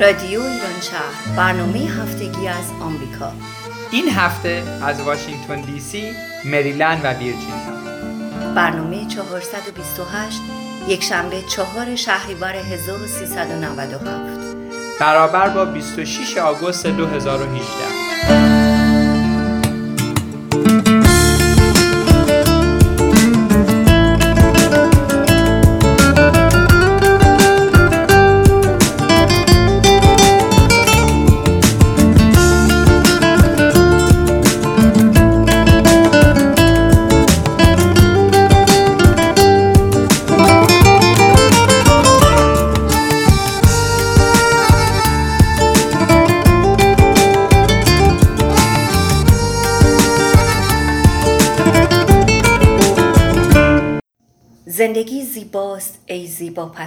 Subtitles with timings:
[0.00, 3.32] رادیو ایران شهر برنامه هفتگی از آمریکا.
[3.90, 6.12] این هفته از واشنگتن دی سی،
[6.44, 7.78] مریلند و ویرجینیا.
[8.54, 10.40] برنامه 428
[10.88, 14.04] یک شنبه چهار شهریور 1397
[15.00, 18.67] برابر با 26 آگوست 2018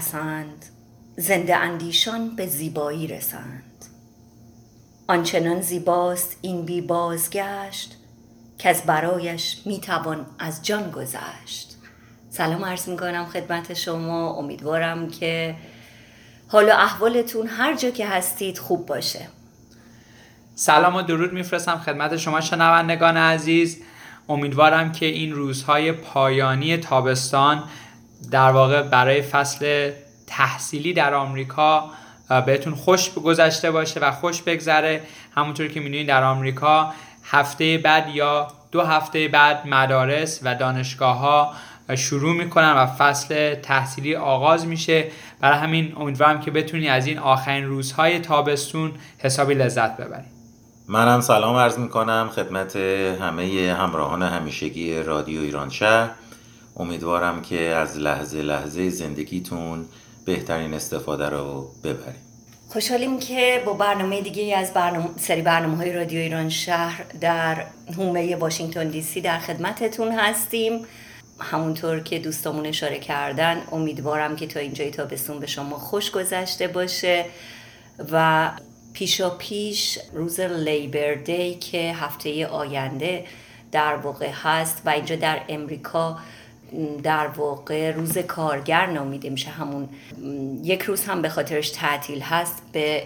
[0.01, 0.65] پسند
[1.17, 3.85] زنده اندیشان به زیبایی رسند.
[5.07, 7.97] آنچنان زیباست این بی بازگشت
[8.57, 11.77] که از برایش می‌توان از جان گذشت.
[12.29, 14.33] سلام عرض می‌کنم خدمت شما.
[14.33, 15.55] امیدوارم که
[16.47, 19.27] حال و احوالتون هر جا که هستید خوب باشه.
[20.55, 23.77] سلام و درود میفرستم خدمت شما شنوندگان عزیز.
[24.29, 27.63] امیدوارم که این روزهای پایانی تابستان
[28.31, 29.91] در واقع برای فصل
[30.27, 31.89] تحصیلی در آمریکا
[32.45, 35.01] بهتون خوش گذشته باشه و خوش بگذره.
[35.35, 41.53] همونطور که می‌دونید در آمریکا هفته بعد یا دو هفته بعد مدارس و دانشگاه ها
[41.95, 45.07] شروع می‌کنن و فصل تحصیلی آغاز میشه.
[45.39, 50.31] برای همین امیدوارم که بتونی از این آخرین روزهای تابستون حسابی لذت ببرید
[50.87, 52.75] منم سلام عرض می‌کنم خدمت
[53.21, 56.09] همه همراهان همیشگی رادیو ایران شهر.
[56.77, 59.85] امیدوارم که از لحظه لحظه زندگیتون
[60.25, 62.31] بهترین استفاده رو ببریم.
[62.69, 67.65] خوشحالیم که با برنامه دیگه از برنامه سری برنامه های رادیو ایران شهر در
[67.97, 70.85] هومه واشنگتن دی سی در خدمتتون هستیم.
[71.39, 77.25] همونطور که دوستامون اشاره کردن امیدوارم که تا اینجای تابستون به شما خوش گذشته باشه
[78.11, 78.49] و
[78.93, 83.25] پیشا پیش روز لیبر دی که هفته آینده
[83.71, 86.17] در واقع هست و اینجا در امریکا
[87.03, 89.49] در واقع روز کارگر نامیده میشه.
[89.49, 89.89] همون
[90.63, 92.63] یک روز هم به خاطرش تعطیل هست.
[92.71, 93.03] به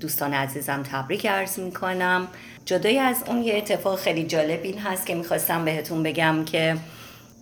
[0.00, 2.28] دوستان عزیزم تبریک عرض می‌کنم.
[2.64, 6.76] جدای از اون یه اتفاق خیلی جالب این هست که می‌خواستم بهتون بگم که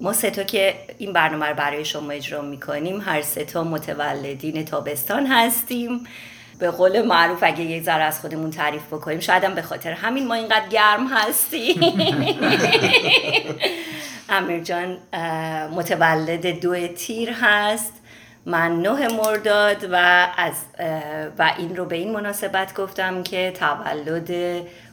[0.01, 6.05] ما ستا که این برنامه رو برای شما اجرا می‌کنیم هر ستا متولدین تابستان هستیم.
[6.59, 10.27] به قول معروف اگه یک ذره از خودمون تعریف بکنیم شاید هم به خاطر همین
[10.27, 11.81] ما اینقدر گرم هستیم.
[14.29, 14.97] امیر جان
[15.75, 17.93] متولد دو تیر هست.
[18.47, 20.53] من نه مرداد و از
[21.39, 24.31] و این رو به این مناسبت گفتم که تولد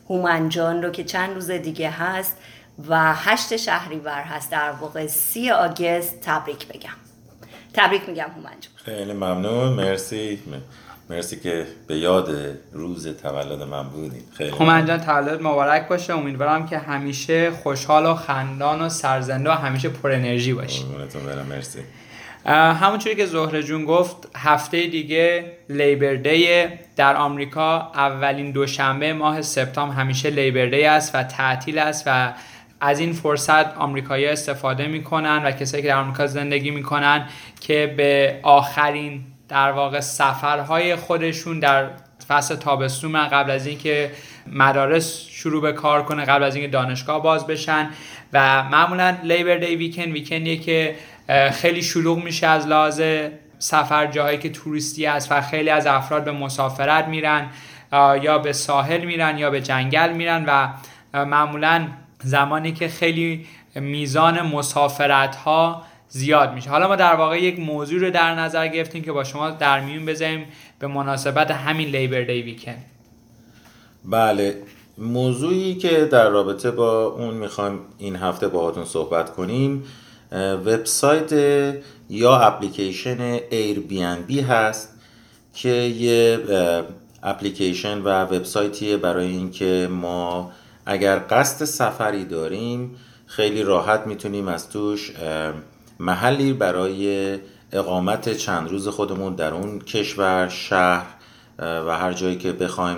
[0.10, 2.38] هومنجان رو که چند روز دیگه هست
[2.90, 4.52] و هشت شهریور هست.
[4.52, 6.90] در واقع سی آگست تبریک بگم.
[7.74, 8.74] تبریک میگم هومنجان.
[8.76, 9.74] خیلی ممنون.
[9.74, 10.40] مرسی.
[11.10, 12.30] مرسی که به یاد
[12.74, 16.14] روز تولد من بودید خیلی جان تولد مبارک باشه.
[16.14, 20.86] امیدوارم که همیشه خوشحال و خندان و سرزنده و همیشه پر انرژی باشی.
[21.26, 21.80] برم مرسی.
[22.46, 29.96] همونجوری که زهره جون گفت هفته دیگه لیبر دی در آمریکا اولین دوشنبه ماه سپتامبر
[29.96, 32.34] همیشه لیبر دی است و تعطیل است و
[32.82, 37.28] از این فرصت آمریکایی‌ها استفاده می‌کنن و کسایی که در آمریکا زندگی می‌کنن
[37.62, 41.90] که به آخرین در واقع سفرهای خودشون در
[42.28, 44.12] فصل تابستون من قبل از اینکه
[44.48, 47.90] مدارس شروع به کار کنه قبل از اینکه دانشگاه باز بشن
[48.34, 50.96] و معمولا لیبر دی ویکند ویکندیه که
[51.52, 53.02] خیلی شلوغ میشه از لحاظ
[53.60, 57.50] سفر جاهایی که توریستی است و خیلی از افراد به مسافرت میرن
[58.22, 60.68] یا به ساحل میرن یا به جنگل میرن و
[61.26, 61.88] معمولا
[62.24, 63.46] زمانی که خیلی
[63.76, 65.84] میزان مسافرت ها
[66.16, 66.70] زیاد میشه.
[66.70, 70.06] حالا ما در واقع یک موضوع رو در نظر گرفتیم که با شما در میون
[70.06, 70.46] بذاریم
[70.80, 72.86] به مناسبت همین لیبر دی ویکند.
[74.06, 74.58] بله.
[74.98, 79.84] موضوعی که در رابطه با اون می‌خوایم این هفته باهاتون صحبت کنیم
[80.66, 81.32] وبسایت
[82.10, 83.40] یا اپلیکیشن
[84.28, 84.90] بی هست
[85.54, 86.40] که یه
[87.24, 90.52] اپلیکیشن و وبسایتیه برای اینکه ما
[90.86, 92.96] اگر قصد سفری داریم
[93.26, 95.12] خیلی راحت می‌تونیم از توش
[96.00, 97.38] محلی برای
[97.72, 101.06] اقامت چند روز خودمون در اون کشور شهر
[101.60, 102.98] و هر جایی که بخوایم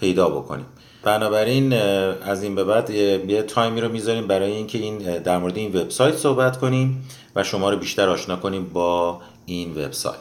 [0.00, 0.66] پیدا بکنیم.
[1.02, 5.76] بنابراین از این به بعد یه تایمی رو می‌ذاریم برای اینکه این در مورد این
[5.76, 10.18] وبسایت صحبت کنیم و شما رو بیشتر آشنا کنیم با این وبسایت.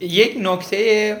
[0.00, 1.16] یک نکته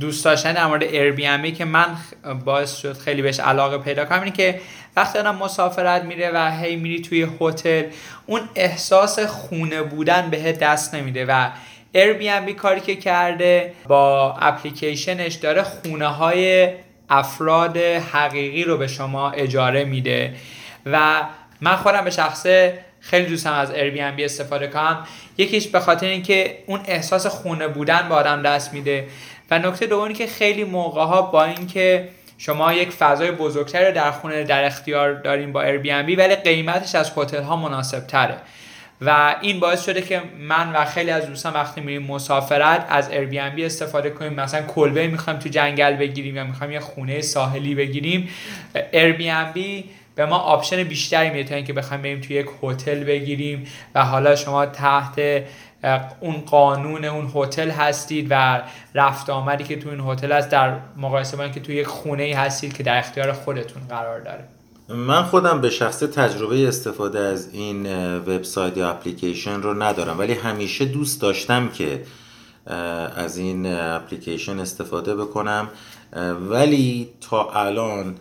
[0.00, 1.96] دوست داشتن در مورد ایر که من
[2.44, 4.60] باعث شد خیلی بهش علاقه پیدا کنم اینه که
[4.96, 7.82] وقتی آدم مسافرت میره و هی میری توی هتل
[8.26, 11.50] اون احساس خونه بودن به دست نمیده و
[11.92, 12.12] ایر
[12.52, 16.68] کاری که کرده با اپلیکیشنش داره خونه های
[17.10, 20.34] افراد حقیقی رو به شما اجاره میده
[20.86, 21.22] و
[21.60, 23.70] من خودم به شخصه خیلی دوستم از
[24.16, 25.06] بی استفاده کنم.
[25.38, 29.06] یکیش به خاطر اینکه اون احساس خونه بودن به آدم دست میده
[29.52, 32.08] و نکته دومی که خیلی موقع ها با اینکه
[32.38, 35.62] شما یک فضای بزرگتر در خونه در اختیار داریم با
[36.06, 38.36] بی ولی قیمتش از هتل ها مناسب تره
[39.00, 43.64] و این باعث شده که من و خیلی از دوستان وقتی میریم مسافرت از بی
[43.64, 44.32] استفاده کنیم.
[44.32, 48.28] مثلا کلبه می‌خوایم تو جنگل بگیریم یا می‌خوایم یه خونه ساحلی بگیریم
[49.54, 49.84] بی
[50.14, 54.36] به ما آپشن بیشتری میده تا اینکه بخوایم بریم توی یک هتل بگیریم و حالا
[54.36, 55.42] شما تحت
[56.20, 58.62] اون قانون اون هتل هستید و
[58.94, 62.72] رفت آمدی که تو این هتل هست در مقایسه با اینکه توی یک خونه هستید
[62.72, 64.44] که در اختیار خودتون قرار داره.
[64.88, 70.84] من خودم به شخص تجربه استفاده از این وبسایت یا اپلیکیشن رو ندارم ولی همیشه
[70.84, 72.02] دوست داشتم که
[73.16, 75.68] از این اپلیکیشن استفاده بکنم.
[76.50, 78.14] ولی تا الان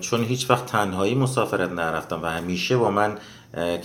[0.00, 3.18] چون هیچ وقت تنهایی مسافرت نرفتم و همیشه با من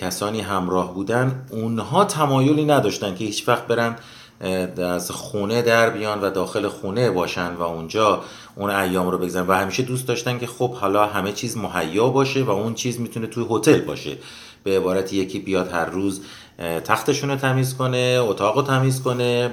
[0.01, 3.95] کسانی همراه بودن اونها تمایلی نداشتن که هیچ وقت برن
[4.77, 8.21] از خونه در بیان و داخل خونه باشن و اونجا
[8.55, 9.47] اون ایام رو بگذارن.
[9.47, 13.27] و همیشه دوست داشتن که خب حالا همه چیز مهیا باشه و اون چیز می‌تونه
[13.27, 14.17] توی هتل باشه.
[14.63, 16.21] به عبارت یکی بیاد هر روز
[16.85, 19.51] تختشون رو تمیز کنه اتاق رو تمیز کنه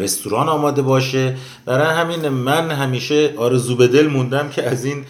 [0.00, 1.36] رستوران آماده باشه.
[1.64, 5.04] برای همین من همیشه آرزو به دل موندم که از این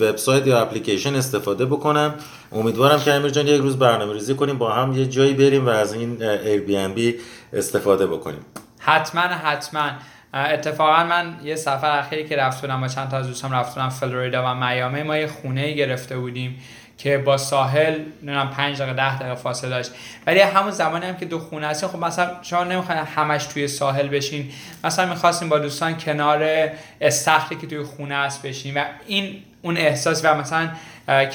[0.00, 2.14] وبسایت یا اپلیکیشن استفاده بکنم.
[2.52, 5.68] امیدوارم که امیر جان یک روز برنامه ریزی کنیم با هم یه جایی بریم و
[5.68, 7.20] از این ایر
[7.52, 8.40] استفاده بکنیم.
[8.78, 9.90] حتما حتما.
[10.34, 13.88] اتفاقا من یه سفر اخیری که رفت بودم با چند تا از دوستان رفت بودم
[13.88, 16.58] فلوریدا و میامی ما یه خونه گرفته بودیم.
[17.02, 19.90] که با ساحل نمی‌دونم 5 دقیقه 10 دقیقه فاصله داشت.
[20.26, 24.08] ولی همون زمانی هم که دو خونه هستیم خب مثلا شما نمی‌خواین همش توی ساحل
[24.08, 24.50] بشین.
[24.84, 26.70] مثلا می‌خواستیم با دوستان کنار
[27.00, 30.70] استخری که توی خونه هست بشین و این اون احساس و مثلا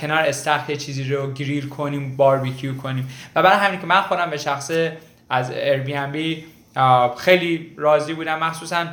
[0.01, 3.09] کنار استخر چیزی رو گریل کنیم باربیکیو کنیم.
[3.35, 4.97] و برای همین که من خودم به شخصه
[5.29, 5.51] از
[6.11, 6.45] بی
[7.17, 8.39] خیلی راضی بودم.
[8.39, 8.85] مخصوصا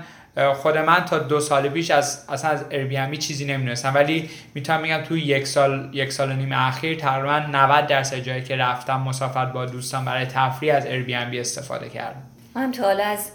[0.54, 2.69] خود من تا دو سال پیش از اصلا از
[3.10, 3.94] بی چیزی نمی‌دونستم.
[3.94, 8.42] ولی می‌تونم بگم توی یک سال یک سال و نیم اخیر تقریبا 90 درصد جایی
[8.42, 12.22] که رفتم مسافرت با دوستان برای تفریح از بی استفاده کردم.
[12.54, 13.31] من تا حالا از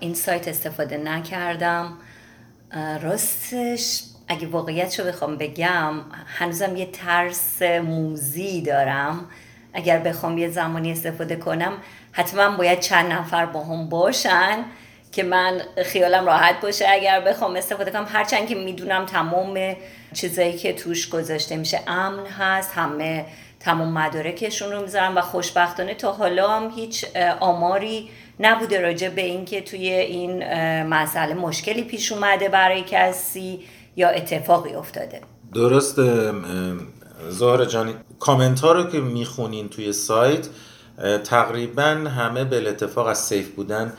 [0.00, 1.92] این سایت استفاده نکردم.
[3.02, 5.94] راستش اگه واقعیت رو بخوام بگم
[6.26, 9.24] هنوزم یه ترس موزی دارم.
[9.74, 11.72] اگر بخوام یه زمانی استفاده کنم
[12.12, 14.64] حتما باید چند نفر با هم باشن.
[15.12, 18.06] که من خیالم راحت باشه اگر بخوام استفاده کنم.
[18.08, 19.76] هرچند که می‌دونم تمام
[20.14, 23.24] چیزایی که توش گذاشته میشه امن هست همه
[23.60, 27.04] تمام مدارکشون رو می‌ذارم و خوشبختانه تا حالا هم هیچ
[27.40, 28.10] آماری
[28.40, 30.44] نبوده راجع به اینکه توی این
[30.84, 33.60] مسئله مشکلی پیش اومده برای کسی
[33.96, 35.20] یا اتفاقی افتاده.
[35.54, 36.00] درست
[37.28, 40.46] زهر جانی کامنت ها رو که می‌خونین توی سایت
[41.24, 41.82] تقریبا
[42.16, 43.92] همه به اتفاق از سیف بودن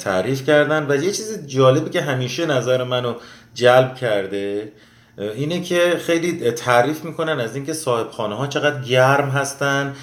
[0.00, 3.14] تعریف کردن و یه چیز جالبی که همیشه نظر منو
[3.54, 4.72] جلب کرده
[5.18, 9.94] اینه که خیلی تعریف می‌کنن از اینکه صاحب خانه ها چقدر گرم هستن.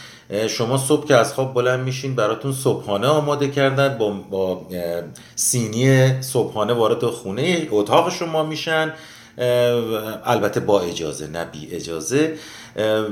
[0.49, 4.67] شما صبح که از خواب بلند میشین براتون صبحانه آماده کردن با, با
[5.35, 8.93] سینی صبحانه وارد خونه اتاق شما میشن.
[9.37, 12.33] البته با اجازه نه بی اجازه.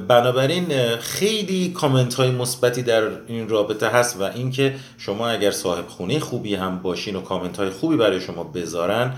[0.08, 6.20] بنابراین خیلی کامنت های مثبتی در این رابطه هست و اینکه شما اگر صاحب خونه
[6.20, 9.14] خوبی هم باشین و کامنت های خوبی برای شما بذارن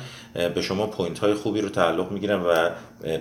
[0.55, 2.69] به شما point های خوبی رو تعلق می‌گیرن و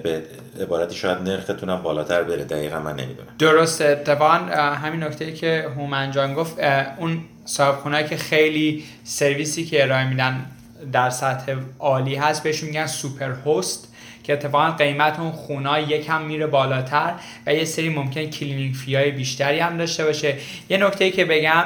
[0.03, 0.23] به
[0.61, 2.45] عبارتی شاید نرختون هم بالاتر بره.
[2.45, 3.29] دقیقا من نمی‌دونم.
[3.39, 3.85] درسته.
[3.85, 4.35] اتفاقا
[4.75, 6.59] همین نکته که هومن جان گفت
[6.99, 10.47] اون صاحب خونه که خیلی سرویسی که ارائه میدن
[10.93, 12.43] در سطح عالی هست.
[12.43, 13.93] بهشون میگن superhost
[14.25, 17.15] که اتفاقا قیمت اون خونه یکم میره بالاتر
[17.47, 20.35] و یه سری ممکن cleaning fee های بیشتری هم داشته باشه.
[20.69, 21.65] یه نکته که بگم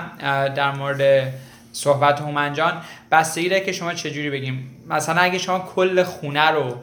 [0.54, 1.32] در مورد
[1.72, 2.72] صحبت هومنجان
[3.12, 4.82] بستگی که شما چجوری بگیم.
[4.88, 6.74] مثلا اگه شما کل خونه رو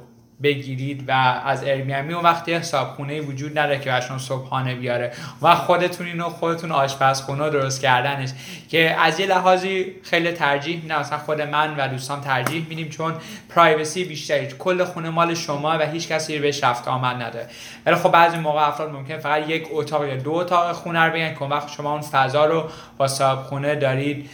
[0.44, 1.12] بگیرید و
[1.46, 6.30] از ارمیامی اون وقتی صاحب خونه وجود نداره که برشون صبحانه بیاره و خودتون اینو
[6.30, 8.30] خودتون آشپزخونه درست کردنش
[8.70, 11.00] که از یه لحاظی خیلی ترجیح میدم.
[11.00, 13.14] مثلا خود من و دوستان ترجیح میدیم چون
[13.50, 14.48] پرایوسی بیشتری.
[14.60, 17.48] کل خونه مال شما و هیچ کسی بهش رفت آمد نداره.
[17.86, 21.34] ولی خب بعضی موقع افراد ممکن فقط یک اتاق یا دو اتاق خونه رو بگن
[21.34, 22.64] که وقت شما اون فضا رو
[22.98, 24.30] با صاحب خونه دارید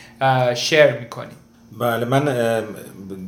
[0.55, 1.43] شیر می‌کنید.
[1.79, 2.63] بله من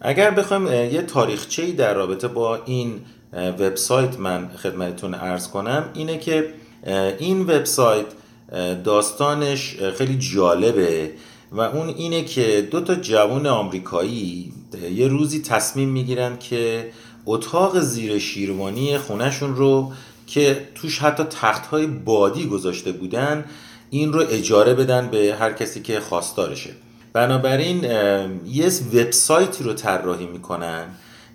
[0.00, 3.00] اگر بخوایم یه تاریخچه در رابطه با این
[3.32, 6.48] وبسایت من خدمتتون ارز کنم اینه که
[7.18, 8.06] این وبسایت
[8.84, 11.10] داستانش خیلی جالبه
[11.52, 14.52] و اون اینه که دو تا جوان آمریکایی
[14.94, 16.90] یه روزی تصمیم می‌گیرن که
[17.26, 19.92] اتاق زیر شیروانی خونهشون رو
[20.26, 23.44] که توش حتی تخت های بادی گذاشته بودن
[23.90, 26.70] این رو اجاره بدن به هر کسی که خواستارشه.
[27.12, 27.84] بنابراین
[28.46, 30.84] یه وبسایتی رو طراحی می‌کنن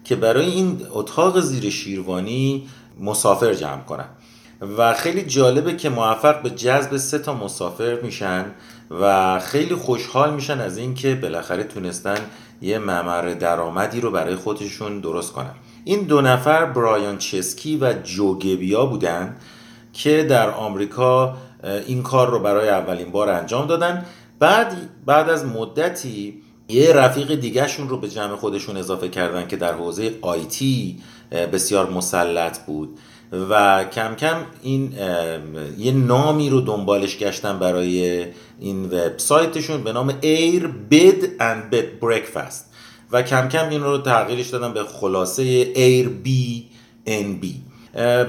[0.03, 2.68] که برای این اتاق زیر شیروانی
[3.00, 4.08] مسافر جمع کنن.
[4.62, 8.46] و خیلی جالبه که موفق به جذب سه تا مسافر میشن
[9.01, 12.18] و خیلی خوشحال میشن از اینکه بالاخره تونستن
[12.62, 15.53] یه ممر درآمدی رو برای خودشون درست کنن.
[15.84, 19.36] این دو نفر برایان چسکی و جوگبیا بودن
[19.94, 21.38] که در آمریکا
[21.88, 24.06] این کار رو برای اولین بار انجام دادن.
[24.39, 29.74] بعد بعد از مدتی یه رفیق دیگهشون رو به جمع خودشون اضافه کردن که در
[29.74, 31.00] حوزه آیتی
[31.53, 33.00] بسیار مسلط بود.
[33.31, 34.93] و کم کم این
[35.77, 38.25] یه نامی رو دنبالش گشتن برای
[38.59, 42.71] این وبسایتشون به نام Air Bed and Bed Breakfast.
[43.11, 46.29] و کم کم این رو تغییرش دادن به خلاصه Air B
[47.07, 47.47] N B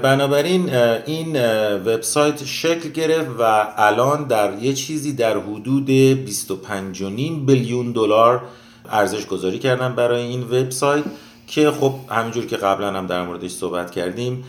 [0.03, 1.37] بنابراین این
[1.75, 5.91] وبسایت شکل گرفت و الان در یه چیزی در حدود 25.5
[7.45, 8.41] بیلیون دلار
[8.89, 11.03] ارزش گذاری کردن برای این وبسایت
[11.47, 14.43] که خب همینجور که قبلا هم در موردش صحبت کردیم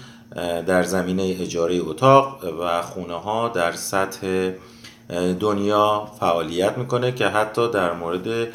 [0.66, 4.50] در زمینه اجاره اتاق و خونه ها در سطح
[5.40, 8.48] دنیا فعالیت می‌کنه که حتی در مورد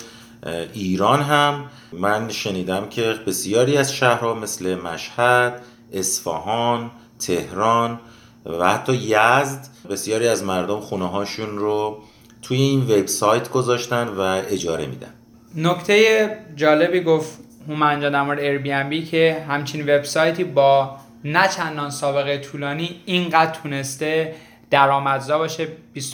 [0.73, 5.61] ایران هم من شنیدم که بسیاری از شهرها مثل مشهد،
[5.93, 7.99] اصفهان، تهران
[8.45, 11.97] و حتی یزد بسیاری از مردم خونه هاشون رو
[12.41, 15.13] توی این وبسایت گذاشتن و اجاره میدن.
[15.55, 23.01] نکته جالبی گفت هومن در مورد ایر که همچین وبسایتی با نه چندان سابقه طولانی
[23.05, 24.35] اینقدر تونسته
[24.69, 25.67] درآمدزا باشه.
[25.95, 26.09] 25.5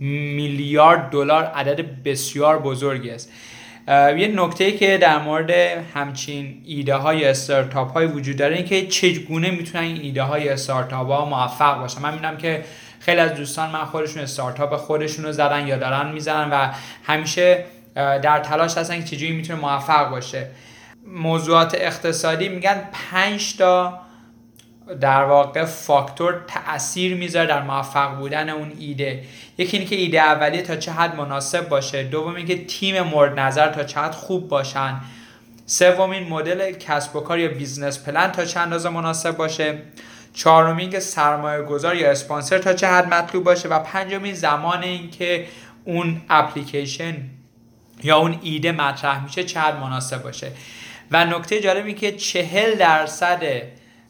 [0.00, 3.32] میلیارد دلار عدد بسیار بزرگی است.
[3.88, 5.50] یه نکته که در مورد
[5.94, 11.06] همچین ایده های استارتاپ های وجود داره این که چگونه می‌تونن این ایده های استارتاپ
[11.06, 12.00] ها موفق باشن.
[12.02, 12.64] من می‌دونم که
[13.00, 16.72] خیلی از دوستان من خودشون استارتاپ خودشون رو زدن یا دارن می‌زنن و
[17.04, 20.46] همیشه در تلاش هستن که چجوری می‌تونه موفق باشه.
[21.06, 24.00] موضوعات اقتصادی میگن 5 تا
[25.00, 29.24] در واقع فاکتور تاثیر می‌ذاره در موفق بودن اون ایده.
[29.58, 32.02] یکی اینکه ایده اولیه تا چه حد مناسب باشه.
[32.02, 35.00] دوم اینکه تیم مورد نظر تا چه حد خوب باشن.
[35.66, 39.78] سومین مدل کسب و کار یا business plan تا چه اندازه مناسب باشه.
[40.34, 43.68] چهارمین که سرمایه گذار یا اسپانسر تا چه حد مطلوب باشه.
[43.68, 45.46] و پنجمین زمان اینکه
[45.84, 47.16] اون اپلیکیشن
[48.02, 50.52] یا اون ایده مطرح میشه چه حد مناسب باشه.
[51.12, 53.42] و نکته جالبی که چهل درصد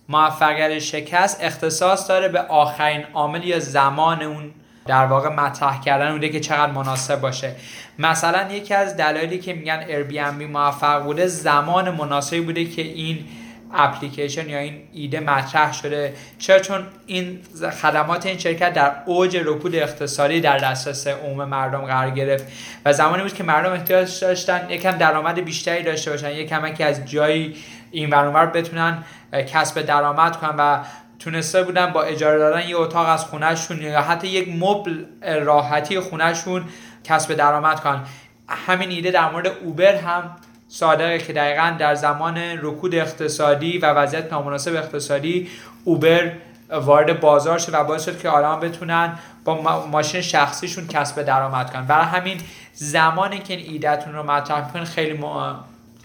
[0.08, 4.50] موفقیت شکست اختصاص داره به آخرین عامل یا زمان اون
[4.86, 7.54] در واقع مطرح کردن اونه که چقدر مناسب باشه.
[7.98, 13.24] مثلا یکی از دلایلی که میگن Airbnb موفق بوده زمان مناسبی بوده که این
[13.72, 16.14] اپلیکیشن یا این ایده مطرح شده.
[16.38, 17.38] چرا؟ چون این
[17.82, 22.44] خدمات این شرکت در اوج رکود اقتصادی در دسترس عموم مردم قرار گرفت
[22.84, 27.04] و زمانی بود که مردم احتیاج داشتن یکم درآمد بیشتری داشته باشن یکم که از
[27.04, 27.56] جایی
[27.90, 30.78] این برانور بتونن کسب درآمد کنن و
[31.18, 36.64] تونسته بودن با اجاره دادن یه اتاق از خونهشون یا حتی یک مبل راحتی خونهشون
[37.04, 38.00] کسب درآمد کنن.
[38.48, 40.36] همین ایده در مورد اوبر هم
[40.74, 45.48] صادقه که دقیقا در زمان رکود اقتصادی و وضعیت نامناسب اقتصادی
[45.84, 46.32] اوبر
[46.70, 51.86] وارد بازار شد و باعث شد که آدم بتونن با ماشین شخصیشون کسب درآمد کنن.
[51.86, 52.38] برای همین
[52.72, 55.20] زمانی که این ایدهتون رو مطرح می‌کنین خیلی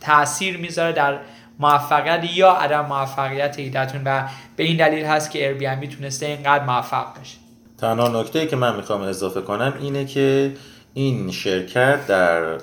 [0.01, 1.19] تاثیر می‌ذاره در
[1.59, 4.23] موفقیت یا عدم موفقیت ایدهتون و
[4.55, 7.37] به این دلیل هست که بی تونسته اینقدر موفق بشه.
[7.77, 10.53] تنها نکته که من می‌خوام اضافه کنم اینه که
[10.93, 12.57] این شرکت در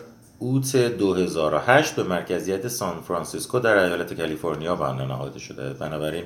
[0.44, 5.72] اوت 2008 به مرکزیت سان فرانسیسکو در ایالت کالیفرنیا بنا نهاده شده.
[5.72, 6.24] بنابراین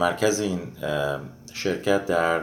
[0.00, 0.60] مرکز این
[1.52, 2.40] شرکت در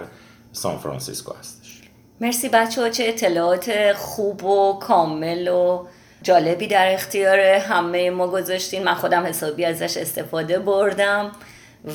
[0.52, 1.82] سان فرانسیسکو هستش.
[2.22, 5.86] مرسی بچه ها چه اطلاعات خوب و کامل و
[6.22, 8.84] جالبی در اختیار همه ما گذاشتین.
[8.84, 11.32] من خودم حسابی ازش استفاده بردم.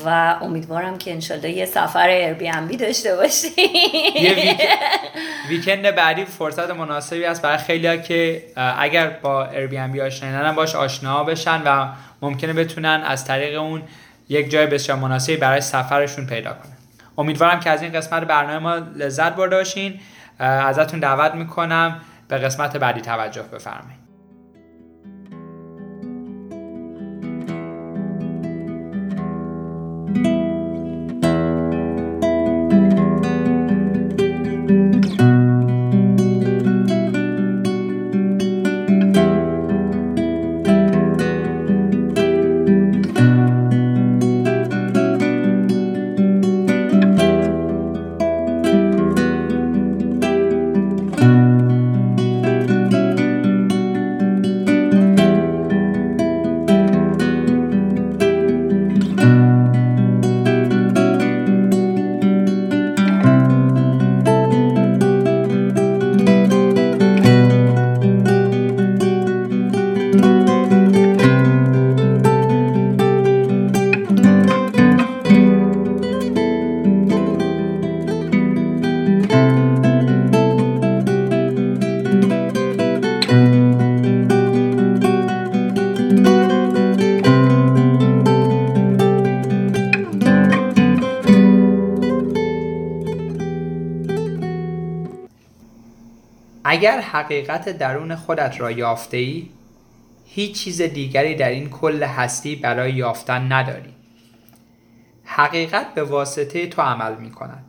[0.04, 3.50] و امیدوارم که انشالله یه سفر اربی داشته باشیم.
[4.14, 4.56] یه
[5.48, 7.42] ویکند بعدی فرصت مناسبی است.
[7.42, 11.88] برای خیلی که اگر با اربی آشنا باش آشنا بشن و
[12.22, 13.82] ممکنه بتونن از طریق اون
[14.28, 16.76] یک جای بسیار مناسبی برای سفرشون پیدا کنن.
[17.18, 20.00] امیدوارم که از این قسمت برنامه ما لذت برده باشین.
[20.38, 24.07] ازتون دعوت می‌کنم به قسمت بعدی توجه بفرمایید.
[97.12, 99.48] حقیقت درون خودت را یافته ای
[100.26, 103.94] هیچ چیز دیگری در این کل هستی برای یافتن نداری.
[105.24, 107.64] حقیقت به واسطه تو عمل می کند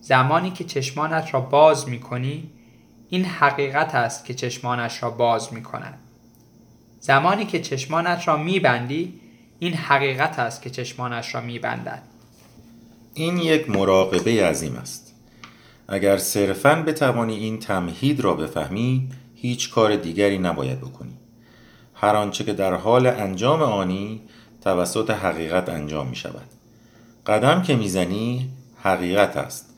[0.00, 2.50] زمانی که چشمانت را باز می کنی
[3.08, 5.98] این حقیقت است که چشمانش را باز می کند
[7.00, 9.20] زمانی که چشمانت را می بندی
[9.58, 12.02] این حقیقت است که چشمانش را می بندد
[13.14, 15.11] این یک مراقبه عظیم است.
[15.92, 21.12] اگر صرفا بتوانی این تمهید را بفهمی هیچ کار دیگری نباید بکنی.
[21.94, 24.20] هر آنچه که در حال انجام آنی
[24.60, 26.48] توسط حقیقت انجام می شود
[27.26, 28.48] قدم که می‌زنی
[28.82, 29.74] حقیقت است.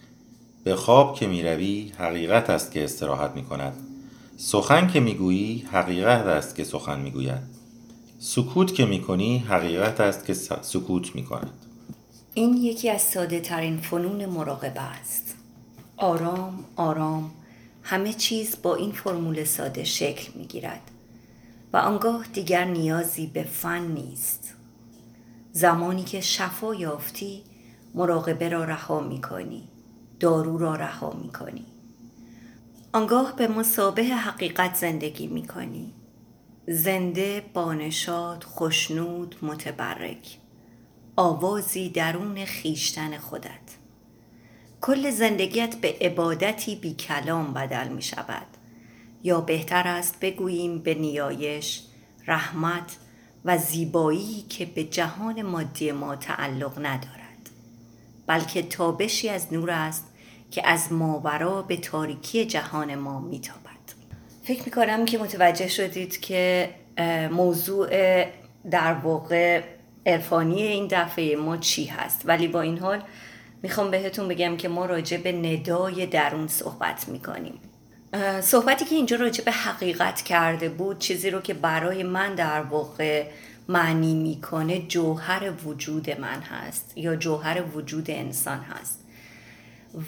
[0.65, 3.77] به خواب که می روی حقیقت است که استراحت می کند
[4.37, 7.43] سخن که می گویی حقیقت است که سخن می گوید
[8.19, 11.53] سکوت که می کنی حقیقت است که سکوت می کند
[12.35, 15.34] این یکی از ساده ترین فنون مراقبه است.
[16.05, 17.31] آرام آرام.
[17.83, 20.90] همه چیز با این فرمول ساده شکل می گیرد
[21.73, 24.55] و آنگاه دیگر نیازی به فن نیست.
[25.53, 27.43] زمانی که شفا یافتی
[27.95, 29.69] مراقبه را رها می کنی
[30.21, 31.67] دارو را رها می کنی
[32.93, 35.93] آنگاه به مسابه حقیقت زندگی می کنی
[36.69, 40.38] زنده بانشاد خوشنود متبرک.
[41.17, 43.84] آوازی درون خیشتن خودت.
[44.87, 48.47] کل زندگیت به عبادتی بی کلام بدل می شود.
[49.23, 51.83] یا بهتر است بگوییم به نیایش
[52.27, 52.97] رحمت
[53.44, 57.51] و زیبایی که به جهان مادی ما تعلق ندارد.
[58.27, 60.14] بلکه تابشی از نور است
[60.51, 63.85] که از ماورا به تاریکی جهان ما میتابد
[64.42, 66.70] فکر می‌کنم که متوجه شدید که
[67.31, 67.88] موضوع
[68.70, 69.62] در واقع
[70.07, 72.23] عرفانی این دفعه ما چی هست.
[72.25, 73.03] ولی با این حال
[73.64, 77.59] می‌خوام بهتون بگم که ما راجع به ندای درون صحبت می‌کنیم.
[78.40, 83.27] صحبتی که اینجا راجع به حقیقت کرده بود چیزی رو که برای من در واقع
[83.68, 89.00] معنی می‌کنه جوهر وجود من هست یا جوهر وجود انسان هست.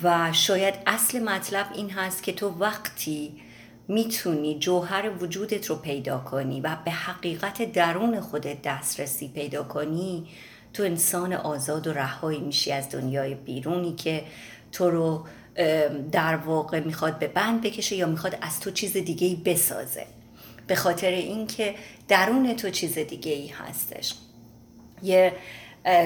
[0.02, 3.40] و شاید اصل مطلب این هست که تو وقتی
[3.88, 10.26] می‌تونی جوهر وجودت رو پیدا کنی و به حقیقت درون خودت دسترسی پیدا کنی
[10.76, 14.24] تو انسان آزاد و رهایی میشی از دنیای بیرونی که
[14.72, 15.24] تو رو
[16.12, 20.06] در واقع می‌خواد به بند بکشه یا می‌خواد از تو چیز دیگه ای بسازه.
[20.66, 21.74] به خاطر اینکه
[22.08, 24.14] درون تو چیز دیگه ای هستش.
[25.02, 25.32] یه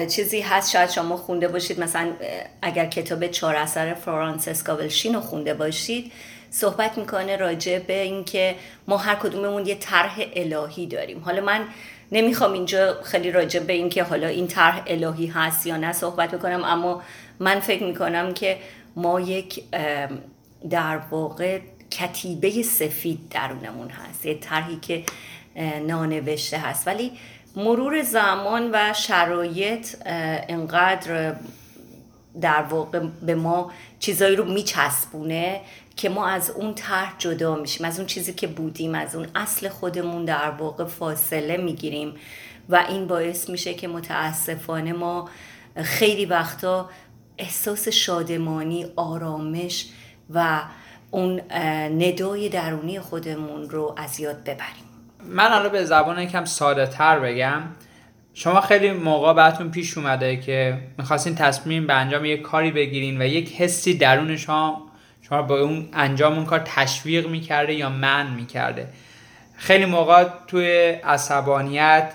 [0.09, 1.79] چیزی هست شاید شما خونده باشید.
[1.79, 2.13] مثلا
[2.61, 6.11] اگر کتاب چهار اثر فرانسس ولشین رو خونده باشید
[6.51, 8.55] صحبت می‌کنه راجع به اینکه
[8.87, 11.19] ما هر کدوممون یه طرح الهی داریم.
[11.19, 11.65] حالا من
[12.11, 16.63] نمی‌خوام اینجا خیلی راجع به اینکه حالا این طرح الهی هست یا نه صحبت بکنم
[16.63, 17.01] اما
[17.39, 18.57] من فکر می‌کنم که
[18.95, 19.63] ما یک
[20.69, 21.59] در واقع
[21.91, 25.03] کتیبه سفید درونمون هست یه طرحی که
[25.87, 26.87] نانوشته هست.
[26.87, 27.11] ولی
[27.55, 31.35] مرور زمان و شرایط انقدر
[32.41, 35.61] در واقع به ما چیزایی رو میچسبونه
[35.95, 39.69] که ما از اون طرح جدا میشیم از اون چیزی که بودیم از اون اصل
[39.69, 42.13] خودمون در واقع فاصله می‌گیریم
[42.69, 45.29] و این باعث میشه که متاسفانه ما
[45.75, 46.89] خیلی وقتا
[47.37, 49.85] احساس شادمانی آرامش
[50.33, 50.61] و
[51.11, 51.41] اون
[52.01, 54.85] ندای درونی خودمون رو از یاد ببریم.
[55.25, 57.61] من حالا به زبان یکم ساده تر بگم.
[58.33, 63.25] شما خیلی موقع براتون پیش اومده که می‌خواستین تصمیم به انجام یک کاری بگیرین و
[63.25, 64.90] یک حسی درون شما
[65.31, 68.87] شما با اون انجام اون کار تشویق می‌کرده یا من می‌کرده؟
[69.55, 72.13] خیلی موقع توی عصبانیت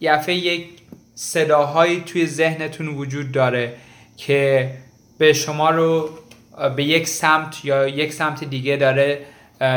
[0.00, 0.66] یفه یک
[1.14, 3.72] صداهایی توی ذهنتون وجود داره
[4.16, 4.70] که
[5.18, 6.10] به شما رو
[6.76, 9.20] به یک سمت یا یک سمت دیگه داره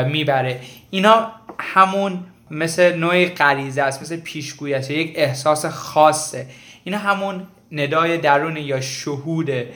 [0.08, 0.60] می‌بره.
[0.90, 6.46] اینا همون مثل نوع غریزه است مثل پیشگویی است یک احساس خاصه.
[6.84, 9.68] اینا همون ندای درون یا شهوده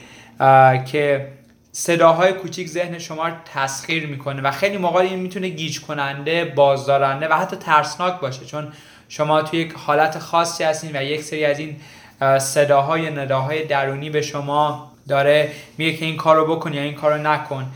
[0.86, 1.28] که
[1.72, 7.28] صداهای کوچیک ذهن شما رو تسخیر می‌کنه و خیلی موقع این می‌تونه گیج کننده بازدارنده
[7.28, 8.44] و حتی ترسناک باشه.
[8.44, 8.72] چون
[9.08, 11.76] شما توی یک حالت خاصی هستین و یک سری از این
[12.38, 17.14] صداهای نداهای درونی به شما داره میگه که این کار رو بکن یا این کار
[17.14, 17.66] رو نکن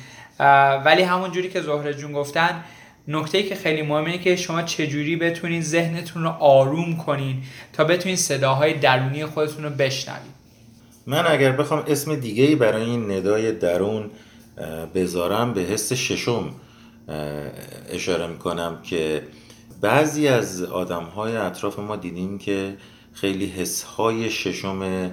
[0.85, 2.64] ولی همون جوری که زهره جون گفتن
[3.09, 8.74] نکته که خیلی مهمه که شما چجوری بتونین ذهنتون رو آروم کنین تا بتونین صداهای
[8.74, 10.41] درونی خودتون رو بشنوید
[11.07, 14.11] من اگر بخوام اسم دیگه ای برای این ندای درون
[14.95, 16.49] بذارم به حس ششم
[17.91, 19.23] اشاره می‌کنم که
[19.81, 22.77] بعضی از آدم های اطراف ما دیدیم که
[23.12, 25.11] خیلی حس های ششم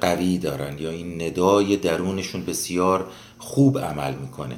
[0.00, 3.06] قوی دارن یا این ندای درونشون بسیار
[3.38, 4.56] خوب عمل می‌کنه.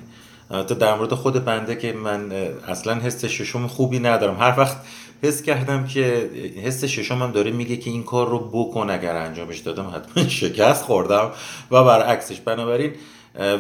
[0.49, 2.33] تا در مورد خود بنده که من
[2.69, 4.37] اصلا حس ششم خوبی ندارم.
[4.37, 4.77] هر وقت
[5.23, 6.31] حس کردم که
[6.65, 11.31] حس هم داره میگه که این کار رو بکن اگر انجامش دادم حتما شکست خوردم
[11.71, 12.41] و برعکسش.
[12.41, 12.93] بنابراین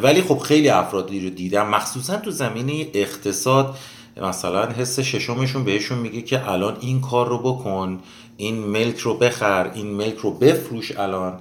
[0.02, 3.78] ولی خب خیلی افرادی رو دیدم مخصوصا تو زمینه اقتصاد.
[4.22, 8.00] مثلا حس ششمشون بهشون میگه که الان این کار رو بکن
[8.36, 11.38] این ملک رو بخر این ملک رو بفروش الان.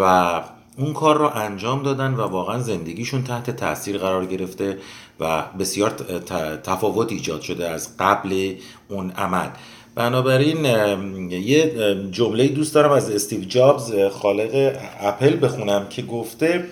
[0.00, 0.42] و
[0.76, 4.78] اون کار رو انجام دادن و واقعا زندگیشون تحت تاثیر قرار گرفته.
[5.20, 5.90] و بسیار
[6.64, 8.54] تفاوت ایجاد شده از قبل
[8.88, 9.48] اون عمل.
[9.94, 10.64] بنابراین
[11.30, 11.74] یه
[12.10, 16.64] جمله دوست دارم از استیو جابز خالق اپل بخونم که گفته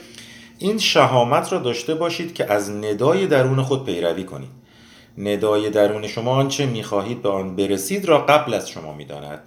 [0.58, 4.50] این شهامت را داشته باشید که از ندای درون خود پیروی کنید.
[5.18, 9.40] ندای درون شما آنچه می‌خواهید به آن برسید را قبل از شما می‌داند.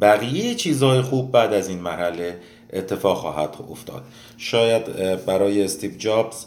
[0.00, 2.40] بقیه چیزهای خوب بعد از این مرحله
[2.72, 4.02] اتفاق خواهد افتاد.
[4.38, 4.84] شاید
[5.26, 6.46] برای استیو جابز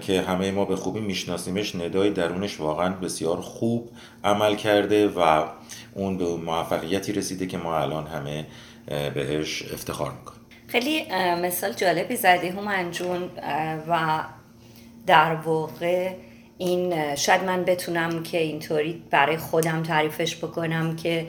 [0.00, 1.74] که همه ما به خوبی میشناسیمش.
[1.74, 3.90] ندای درونش واقعا بسیار خوب
[4.24, 5.44] عمل کرده و
[5.94, 8.46] اون به موفقیتی رسیده که ما الان همه
[8.86, 10.40] بهش افتخار می‌کنیم.
[10.66, 11.04] خیلی
[11.42, 13.22] مثال جالبی زدی هم جون
[13.88, 14.24] و
[15.06, 16.12] در واقع
[16.58, 21.26] این شاید من بتونم که اینطوری برای خودم تعریفش بکنم که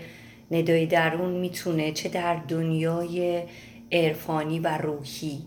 [0.51, 3.43] ندای درون می‌تونه چه در دنیای
[3.91, 5.41] عرفانی و روحی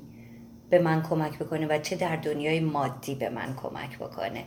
[0.70, 4.44] به من کمک بکنه و چه در دنیای مادی به من کمک بکنه.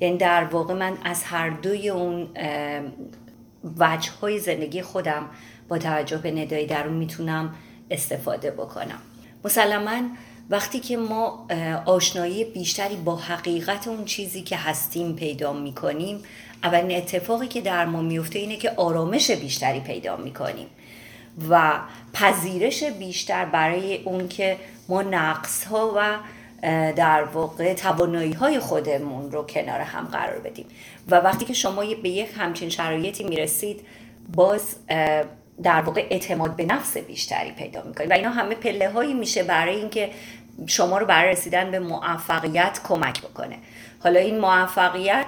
[0.00, 2.28] یعنی در واقع من از هر دوی اون
[3.78, 5.26] وجه های زندگی خودم
[5.68, 7.54] با توجه به ندای درون می‌تونم
[7.90, 8.98] استفاده بکنم.
[9.44, 10.02] مسلما
[10.50, 11.46] وقتی که ما
[11.86, 16.22] آشنایی بیشتری با حقیقت اون چیزی که هستیم پیدا می‌کنیم
[16.62, 20.66] اولین اتفاقی که در ما میفته اینه که آرامش بیشتری پیدا می‌کنیم.
[21.50, 21.72] و
[22.12, 24.56] پذیرش بیشتر برای اون که
[24.88, 26.16] ما نقص ها و
[26.92, 30.66] در واقع توانایی های خودمون رو کنار هم قرار بدیم.
[31.08, 33.80] و وقتی که شما به یک همچین شرایطی می‌رسید
[34.36, 34.76] باز
[35.62, 38.10] در واقع اعتماد به نفس بیشتری پیدا می‌کنید.
[38.10, 40.10] و اینا همه پله هایی میشه برای اینکه
[40.66, 43.56] شما رو برای رسیدن به موفقیت کمک بکنه.
[44.02, 45.26] حالا این موفقیت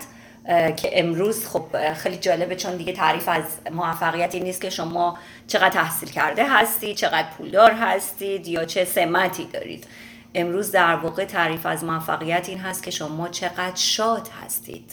[0.77, 5.69] که امروز خب خیلی جالبه چون دیگه تعریف از موفقیت این نیست که شما چقدر
[5.69, 9.87] تحصیل کرده هستید چقدر پولدار هستید یا چه سمتی دارید.
[10.35, 14.93] امروز در واقع تعریف از موفقیت این هست که شما چقدر شاد هستید.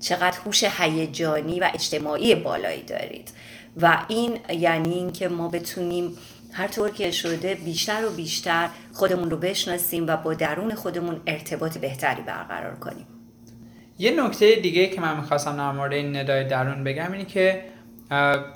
[0.00, 3.30] چقدر هوش هیجانی و اجتماعی بالایی دارید.
[3.76, 6.18] و این یعنی اینکه ما بتونیم
[6.52, 11.78] هر طور که شده بیشتر و بیشتر خودمون رو بشناسیم و با درون خودمون ارتباط
[11.78, 13.15] بهتری برقرار کنیم.
[13.98, 17.62] یه نکته دیگه که من می‌خواستم در مورد این ندای درون بگم اینه که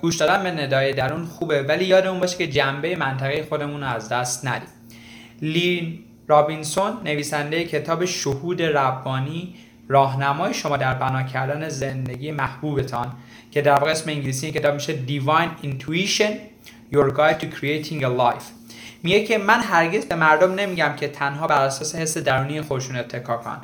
[0.01, 4.09] گوش دادن به ندای درون خوبه ولی یادمون باشه که جنبه منطقه خودمون رو از
[4.09, 4.69] دست ندیم.
[5.41, 9.55] لین رابینسون نویسنده کتاب شهود ربانی
[9.87, 13.13] راهنمای شما در بنا کردن زندگی محبوبتان
[13.51, 16.31] که در واقع اسم انگلیسی کتاب میشه Divine Intuition
[16.93, 18.43] Your Guide to Creating a Life.
[19.03, 23.37] میگه که من هرگز به مردم نمیگم که تنها بر اساس حس درونی خودشون اتکا
[23.37, 23.57] کن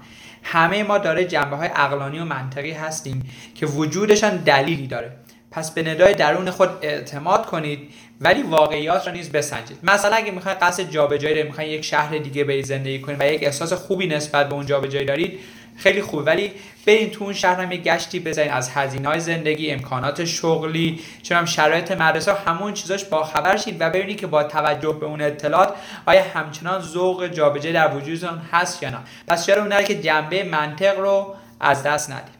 [0.47, 5.11] همه ما داره جنبه های اقلانی و منطقی هستیم که وجودشان دلیلی داره.
[5.51, 7.79] پس به ندای درون خود اعتماد کنید
[8.21, 9.77] ولی واقعیات را نیز بسنجید.
[9.83, 13.43] مثلا اگه می‌خواید قصد جابجایی رو می‌خواید یک شهر دیگه برید زندگی کنید و یک
[13.43, 15.39] احساس خوبی نسبت به اون جابجایی دارید
[15.77, 16.51] خیلی خوب ولی
[16.87, 21.45] برین تو اون شهر هم یه گشتی بزنید از هزینه های زندگی امکانات شغلی چون
[21.45, 25.73] شرایط مدرسه همون چیزاش با خبر شید و ببینید که با توجه به اون اطلاعات
[26.05, 28.97] آیا همچنان ذوق جابجایی در وجودتون هست یا نه.
[29.27, 32.37] پس چرا اون که جنبه منطق رو از دست ندید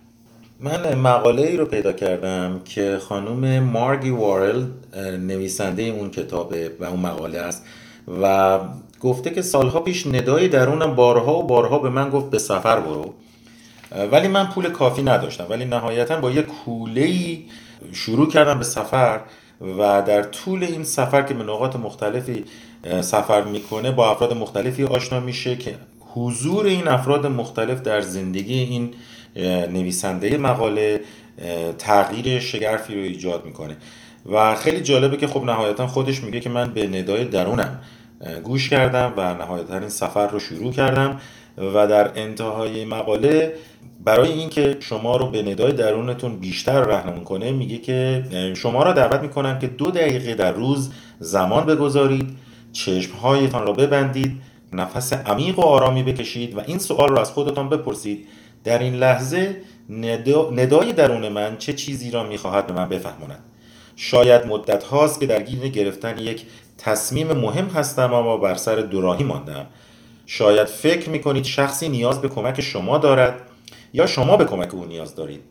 [0.59, 4.65] من مقاله ای رو پیدا کردم که خانم مارگی وارل
[5.19, 7.65] نویسنده اون کتابه و اون مقاله است
[8.21, 8.59] و
[9.01, 13.13] گفته که سالها پیش ندای درونم بارها و بارها به من گفت به سفر برو.
[14.11, 15.45] ولی من پول کافی نداشتم.
[15.49, 17.37] ولی نهایتا با یه کوله
[17.93, 19.19] شروع کردم به سفر
[19.77, 22.45] و در طول این سفر که به نقاط مختلفی
[23.01, 25.75] سفر می‌کنه با افراد مختلفی آشنا میشه که
[26.13, 28.93] حضور این افراد مختلف در زندگی این
[29.73, 31.01] نویسنده مقاله
[31.77, 33.77] تغییر شگرفی رو ایجاد می‌کنه.
[34.31, 37.79] و خیلی جالبه که خب نهایتا خودش میگه که من به ندای درونم
[38.43, 41.19] گوش کردم و نهایتا این سفر رو شروع کردم.
[41.57, 43.53] و در انتهای مقاله
[44.03, 48.23] برای اینکه شما رو به ندای درونتون بیشتر رهنمون کنه میگه که
[48.55, 52.37] شما را دعوت می‌کنم که دو دقیقه در روز زمان بگذارید
[52.73, 54.41] چشمهایتان را ببندید
[54.73, 58.27] نفس عمیق و آرامی بکشید و این سوال را از خودتان بپرسید.
[58.63, 59.61] در این لحظه
[60.51, 63.39] ندای درون من چه چیزی را می‌خواهد به من بفهماند؟
[63.95, 66.45] شاید مدت هاست که درگیر گرفتن یک
[66.77, 69.65] تصمیم مهم هستم اما بر سر دوراهی ماندم.
[70.29, 73.41] شاید فکر می‌کنید شخصی نیاز به کمک شما دارد
[73.93, 75.41] یا شما به کمک او نیاز دارید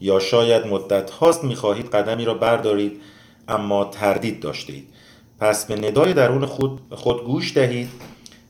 [0.00, 3.00] یا شاید مدت هاست می‌خواهید قدمی را بردارید
[3.48, 4.88] اما تردید داشتید
[5.40, 7.88] پس به ندای درون خود, خود گوش دهید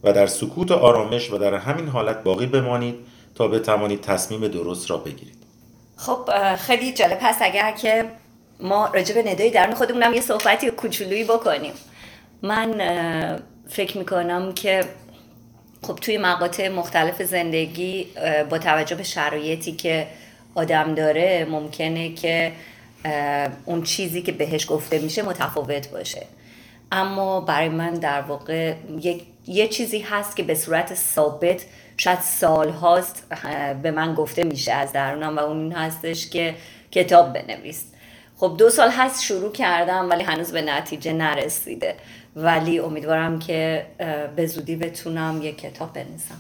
[0.05, 2.95] و در سکوت آرامش و در همین حالت باقی بمانید
[3.35, 5.39] تا بتوانید تصمیم درست را بگیرید.
[5.97, 8.05] خب خیلی جالب هست اگر که
[8.61, 11.73] ما راجع به ندای درون خودمونم یه صحبتی کوچولویی بکنیم.
[12.43, 12.73] من
[13.69, 14.85] فکر می‌کنم که
[15.83, 18.07] خب توی مقاطع مختلف زندگی
[18.51, 20.07] با توجه به شرایطی که
[20.55, 22.53] آدم داره ممکنه که
[23.65, 26.27] اون چیزی که بهش گفته میشه متفاوت باشه.
[26.93, 28.75] اما برای من در واقع
[29.47, 31.65] یه چیزی هست که به صورت ثابت
[31.97, 33.27] شاید سال هاست
[33.83, 36.55] به من گفته میشه از درونم و اون هستش که
[36.91, 37.85] کتاب بنویس.
[38.37, 41.95] خب دو سال هست شروع کردم ولی هنوز به نتیجه نرسیده.
[42.39, 43.87] ولی امیدوارم که
[44.37, 46.35] به زودی بتونم یک کتاب بنویسم.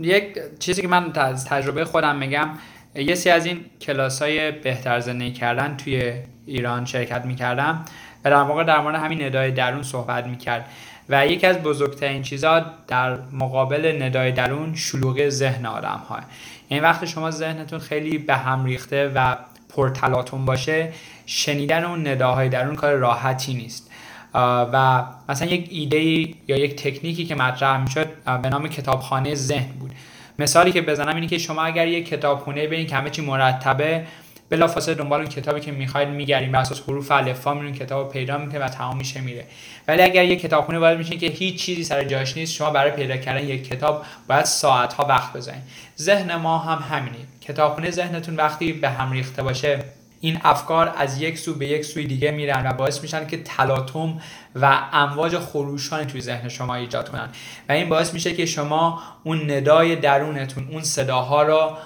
[0.00, 2.50] یک چیزی که من از تجربه خودم میگم
[2.94, 6.12] یه سی از این کلاس های بهتر زندگی کردن توی
[6.46, 7.84] ایران شرکت می‌کردم
[8.24, 10.66] و در واقع در مورد همین ندای درون صحبت می‌کرد.
[11.08, 16.22] و یکی از بزرگترین چیزها در مقابل ندای درون شلوغ ذهن آدم های
[16.68, 19.36] این وقت شما ذهنتون خیلی به هم ریخته و
[19.68, 20.92] پرتلاتون باشه
[21.26, 23.91] شنیدن اون نداهای درون کار راحتی نیست.
[24.34, 26.00] و مثلا یک ایده
[26.48, 28.08] یا یک تکنیکی که مطرح می‌شد
[28.42, 29.90] به نام کتابخانه ذهن بود.
[30.38, 34.06] مثالی که بزنم اینه که شما اگر یک کتابخونه ببینید که همه چی مرتبه
[34.50, 38.64] بلافاصله دنبال اون کتابی که می‌خواید میگردین بر اساس حروف الفا میرین کتاب پیدا می‌کنه
[38.64, 39.44] و تمام میشه میره.
[39.88, 43.16] ولی اگر یک کتابخونه وارد میشین که هیچ چیزی سر جاش نیست شما برای پیدا
[43.16, 45.62] کردن یک کتاب باید ساعت ها وقت بزنید.
[45.98, 47.16] ذهن ما هم همینه.
[47.40, 49.78] کتابخونه ذهنتون وقتی به هم ریخته باشه
[50.24, 54.20] این افکار از یک سو به یک سوی دیگه میرن و باعث میشن که تلاطم
[54.54, 57.28] و امواج خروشان توی ذهن شما ایجاد کنن.
[57.68, 61.78] و این باعث میشه که شما اون ندای درونتون اون صداها را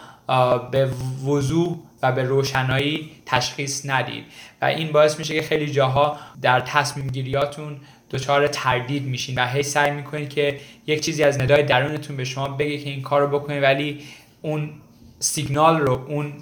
[0.71, 0.91] به
[1.27, 4.25] وضوح و به روشنایی تشخیص ندید.
[4.63, 7.77] و این باعث میشه که خیلی جاها در تصمیم گیریاتون
[8.11, 12.49] دچار تردید میشین و هی سعی می‌کنید که یک چیزی از ندای درونتون به شما
[12.49, 14.01] بگه که این کار رو بکنید ولی
[14.43, 14.71] اون
[15.19, 16.33] سیگنال رو اون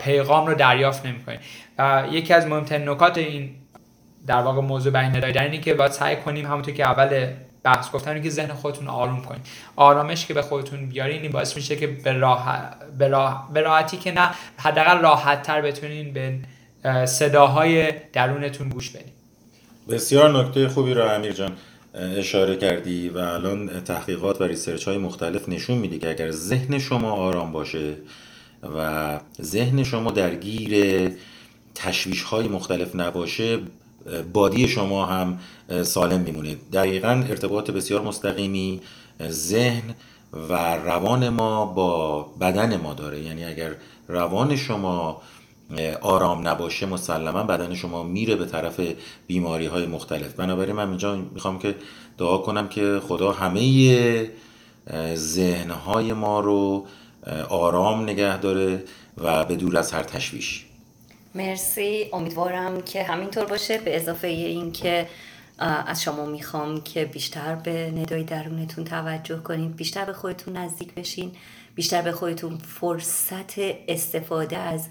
[0.00, 1.40] پیغام رو دریافت نمی‌کنید
[1.78, 3.50] و یکی از مهمترین نکات این
[4.26, 7.26] در واقع موضوع ندای در اینه که باید سعی کنیم همونطور که اول
[7.62, 9.42] بحث گفتن که ذهن خودتون آروم کنید
[9.76, 12.12] آرامش که به خودتون بیارین این باعث میشه که به,
[12.98, 19.12] به, راحتی که نه حداقل راحت تر بتونین به صداهای درونتون گوش بدین.
[19.88, 21.52] بسیار نکته خوبی رو امیر جان
[21.94, 27.12] اشاره کردی و الان تحقیقات و research های مختلف نشون میده که اگر ذهن شما
[27.12, 27.94] آرام باشه
[28.62, 31.10] و ذهن شما درگیر
[31.74, 33.58] تشویش های مختلف نباشه
[34.32, 35.38] body شما هم
[35.82, 36.56] سالم میمونه.
[36.72, 38.80] دقیقا ارتباط بسیار مستقیمی
[39.28, 39.82] ذهن
[40.48, 43.20] و روان ما با بدن ما داره.
[43.20, 43.74] یعنی اگر
[44.08, 45.22] روان شما
[46.00, 48.80] آرام نباشه مسلما بدن شما میره به طرف
[49.26, 50.34] بیماری های مختلف.
[50.34, 51.74] بنابراین من اینجا می‌خوام که
[52.18, 54.30] دعا کنم که خدا همه
[55.14, 56.86] ذهن های ما رو
[57.48, 58.84] آرام نگه داره
[59.18, 60.66] و به دور از هر تشویش.
[61.34, 62.08] مرسی.
[62.12, 63.78] امیدوارم که همینطور باشه.
[63.78, 65.08] به اضافه این که
[65.58, 71.32] از شما می‌خوام که بیشتر به ندای درونتون توجه کنید بیشتر به خودتون نزدیک بشین
[71.74, 73.58] بیشتر به خودتون فرصت
[73.88, 74.88] استفاده از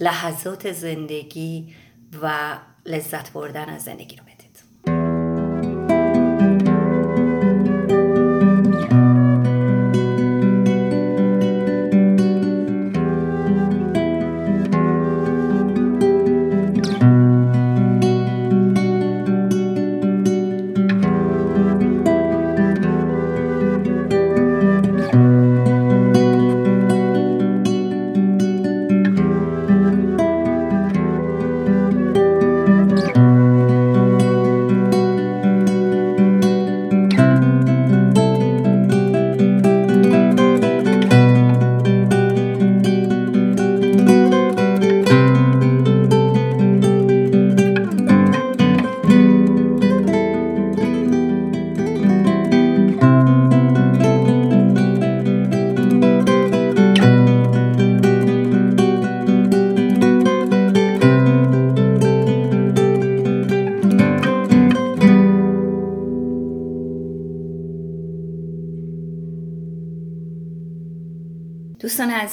[0.00, 1.74] لحظات زندگی
[2.22, 4.33] و لذت بردن از زندگی رو بدید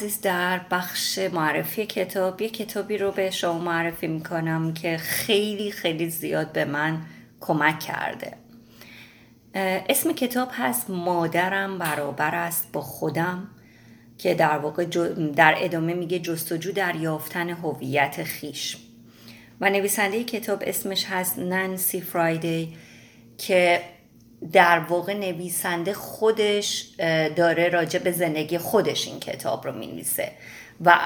[0.01, 6.09] عزیز در بخش معرفی کتاب یه کتابی رو به شما معرفی می‌کنم که خیلی خیلی
[6.09, 7.01] زیاد به من
[7.39, 8.33] کمک کرده.
[9.89, 13.47] اسم کتاب هست مادرم برابر است با خودم
[14.17, 14.85] که در واقع
[15.35, 18.77] در ادامه میگه جستجو در یافتن هویت خیش.
[19.61, 22.73] و نویسنده کتاب اسمش هست نانسی فرایدی
[23.37, 23.81] که
[24.53, 26.85] در واقع نویسنده خودش
[27.35, 30.31] داره راجع به زندگی خودش این کتاب رو می‌نویسه.
[30.85, 30.99] و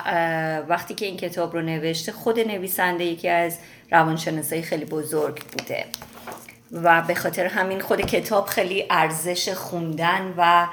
[0.67, 3.57] وقتی که این کتاب رو نوشته خود نویسنده یکی از
[3.91, 5.85] روانشناسای خیلی بزرگ بوده.
[6.71, 10.67] و به خاطر همین خود کتاب خیلی ارزش خوندن و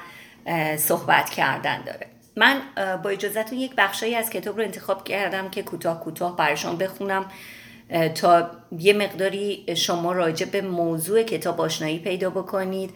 [0.77, 2.07] صحبت کردن داره.
[2.37, 2.61] من
[3.03, 7.27] با اجازهتون یک بخشایی از کتاب رو انتخاب کردم که کوتاه کوتاه برشان بخونم.
[8.15, 12.91] تا یه مقداری شما راجع به موضوع کتاب آشنایی پیدا بکنید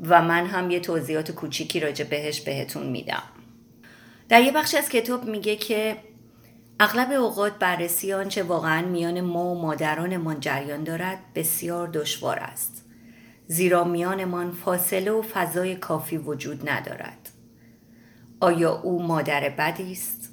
[0.00, 3.22] و من هم یه توضیحات کوچیکی راجع بهش بهتون میدم.
[4.28, 5.96] در یه بخشی از کتاب میگه که
[6.80, 12.84] اغلب اوقات بررسی آنچه واقعا میان ما و مادرانمان جریان دارد بسیار دشوار است.
[13.46, 17.30] زیرا میانمان فاصله و فضای کافی وجود ندارد.
[18.40, 20.30] آیا او مادر بدی است؟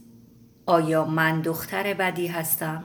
[0.65, 2.83] آیا من دختر بدی هستم؟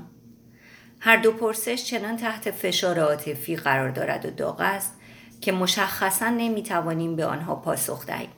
[1.04, 4.94] هر دو پرسش چنان تحت فشار عاطفی قرار دارد و داغ است
[5.40, 8.28] که مشخصا نمی‌توانیم به آنها پاسخ دهیم.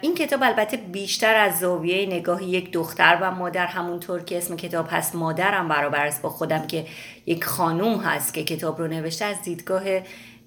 [0.00, 4.86] این کتاب البته بیشتر از زاویه نگاه یک دختر و مادر همونطور که اسم کتاب
[4.90, 6.86] هست مادرم برابر است با خودم که
[7.26, 9.82] یک خانوم هست که کتاب رو نوشته از دیدگاه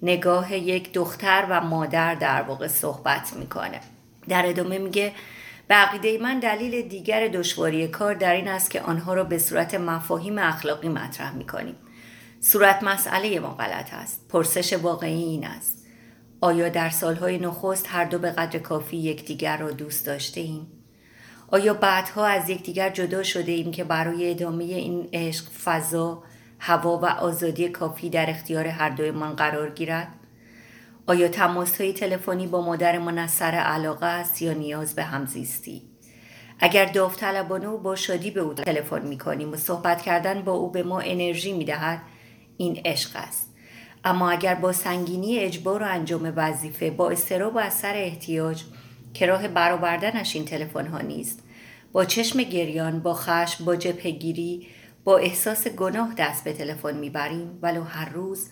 [0.02, 3.80] نگاه یک دختر و مادر در واقع صحبت می‌کنه.
[4.28, 5.12] در ادامه میگه
[5.68, 9.74] به عقیده من دلیل دیگر دشواری کار در این است که آنها را به صورت
[9.74, 11.76] مفاهیم اخلاقی مطرح می کنیم.
[12.40, 14.28] صورت مسئله ما غلط است.
[14.28, 15.86] پرسش واقعی این است.
[16.40, 20.66] آیا در سالهای نخست هر دو به قدر کافی یکدیگر را دوست داشته ایم؟
[21.48, 26.22] آیا بعدها از یکدیگر جدا شده ایم که برای ادامه این عشق فضا،
[26.58, 30.08] هوا و آزادی کافی در اختیار هر دویمان قرار گیرد؟
[31.06, 35.82] آیا تماس های تلفنی با مادرمان از سر علاقه است یا نیاز به همزیستی؟
[36.60, 40.70] اگر داوطلبانه و با شادی به او تلفن می کنیم و صحبت کردن با او
[40.70, 42.02] به ما انرژی می دهد
[42.56, 43.54] این عشق است.
[44.04, 48.62] اما اگر با سنگینی اجبار و انجام وظیفه با استراب و اثر احتیاج
[49.14, 51.42] که راه برآوردنش این تلفن ها نیست
[51.92, 54.66] با چشم گریان با خشم با جبهگیری
[55.04, 58.48] با احساس گناه دست به تلفن می‌بریم ولو هر روز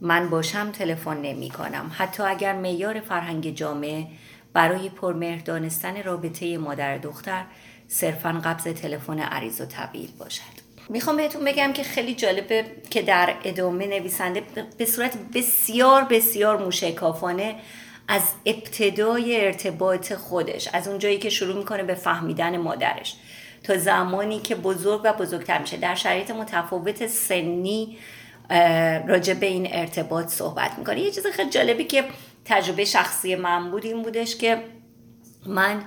[0.00, 1.90] من باشم تلفن نمی کنم.
[1.94, 4.06] حتی اگر معیار فرهنگ جامعه
[4.52, 7.44] برای پرمهر دانستن رابطه مادر دختر
[7.88, 10.66] صرفا قبض تلفن عریض و طویل باشد.
[10.88, 14.42] می‌خوام بهتون بگم که خیلی جالبه که در ادامه نویسنده
[14.78, 17.56] به صورت بسیار بسیار موشکافانه
[18.08, 23.16] از ابتدای ارتباط خودش از اونجایی که شروع می‌کنه به فهمیدن مادرش
[23.62, 25.76] تا زمانی که بزرگ و بزرگتر میشه.
[25.76, 27.98] در شرایط متفاوت سنی
[29.08, 32.04] راجع به این ارتباط صحبت می‌کنه یه چیز خیلی جالبی که
[32.44, 34.62] تجربه شخصی من بود این بودش که
[35.46, 35.82] من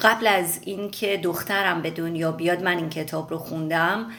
[0.00, 4.10] قبل از اینکه دخترم به دنیا بیاد من این کتاب رو خوندم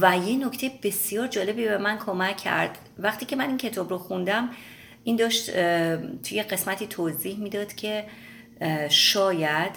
[0.00, 2.78] و یه نکته بسیار جالبی به من کمک کرد.
[2.98, 4.48] وقتی که من این کتاب رو خوندم
[5.04, 5.50] این داشت
[6.22, 8.04] توی قسمتی توضیح می‌داد که
[8.88, 9.70] شاید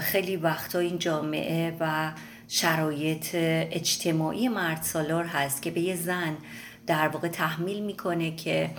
[0.00, 2.12] خیلی وقتا این جامعه و
[2.54, 6.36] شرایط اجتماعی مرد سالار هست که به یه زن
[6.86, 8.70] در واقع تحمیل می‌کنه که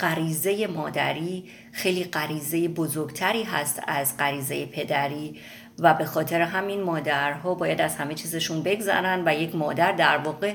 [0.00, 5.40] غریزه مادری خیلی غریزه بزرگتری هست از غریزه پدری
[5.78, 10.54] و به خاطر همین مادرها باید از همه چیزشون بگذرن و یک مادر در واقع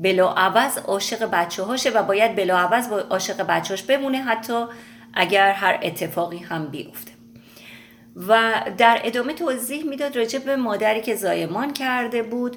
[0.00, 4.64] بلا عوض عاشق بچه هاشه و باید بلا عوض با عاشق بچه هاش بمونه حتی
[5.14, 7.19] اگر هر اتفاقی هم بیفته.
[8.28, 12.56] و در ادامه توضیح می‌داد راجع به مادری که زایمان کرده بود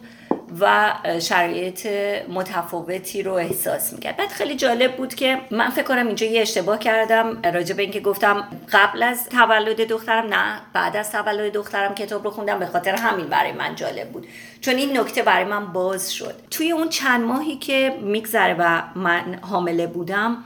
[0.60, 1.88] و شرایط
[2.30, 4.18] متفاوتی رو احساس می‌کرد.
[4.18, 8.00] بعد خیلی جالب بود که من فکر کنم اینجا یه اشتباه کردم راجع به اینکه
[8.00, 12.96] گفتم قبل از تولد دخترم نه بعد از تولد دخترم کتاب رو خوندم به خاطر
[12.96, 14.28] همین برای من جالب بود.
[14.62, 16.36] چون این نکته برای من باز شد.
[16.52, 20.38] توی اون چند ماهی که میگذره و من حامله بودم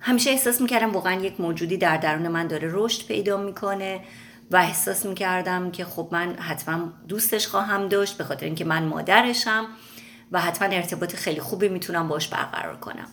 [0.00, 4.00] همیشه احساس می‌کردم واقعا یک موجودی در درون من داره رشد پیدا می‌کنه.
[4.50, 9.66] و احساس می‌کردم که خب من حتما دوستش خواهم داشت به خاطر اینکه من مادرشم
[10.32, 13.08] و حتما ارتباط خیلی خوبی می‌تونم باش برقرار کنم.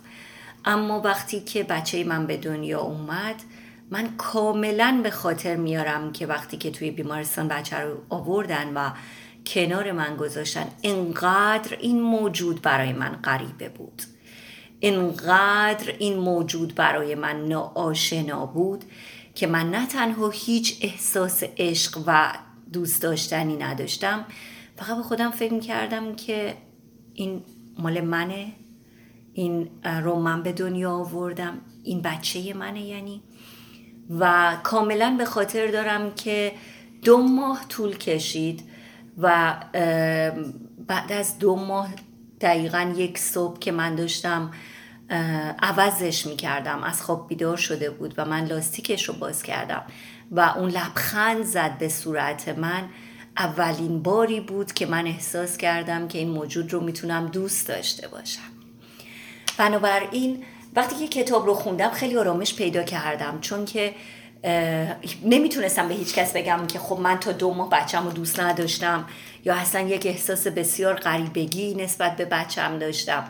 [0.65, 3.35] اما وقتی که بچه من به دنیا اومد
[3.91, 8.89] من کاملا به خاطر میارم که وقتی که توی بیمارستان بچه رو آوردن و
[9.45, 14.01] کنار من گذاشتن انقدر این موجود برای من غریبه بود.
[14.81, 18.85] انقدر این موجود برای من ناآشنا بود
[19.35, 22.33] که من نه تنها هیچ احساس عشق و
[22.73, 24.25] دوست داشتنی نداشتم
[24.75, 26.57] فقط به خودم فکر کردم که
[27.13, 27.43] این
[27.77, 28.51] مال منه
[29.33, 29.69] این
[30.03, 33.21] رو من به دنیا آوردم این بچه منه یعنی.
[34.19, 36.51] و کاملا به خاطر دارم که
[37.03, 38.63] دو ماه طول کشید
[39.17, 39.55] و
[40.87, 41.89] بعد از دو ماه
[42.41, 44.51] دقیقا یک صبح که من داشتم
[45.59, 46.83] عوضش می‌کردم.
[46.83, 49.83] از خواب بیدار شده بود و من لاستیکش رو باز کردم.
[50.31, 52.89] و اون لبخند زد به صورت من.
[53.37, 58.41] اولین باری بود که من احساس کردم که این موجود رو می‌تونم دوست داشته باشم.
[59.57, 60.43] بنابراین
[60.75, 63.37] وقتی که کتاب رو خوندم خیلی آرامش پیدا کردم.
[63.41, 63.93] چون که
[65.23, 69.05] نمی‌تونستم به هیچ کس بگم که خب من تا دو ماه بچم رو دوست نداشتم
[69.45, 73.23] یا اصلا یک احساس بسیار غریبگی نسبت به بچم داشتم.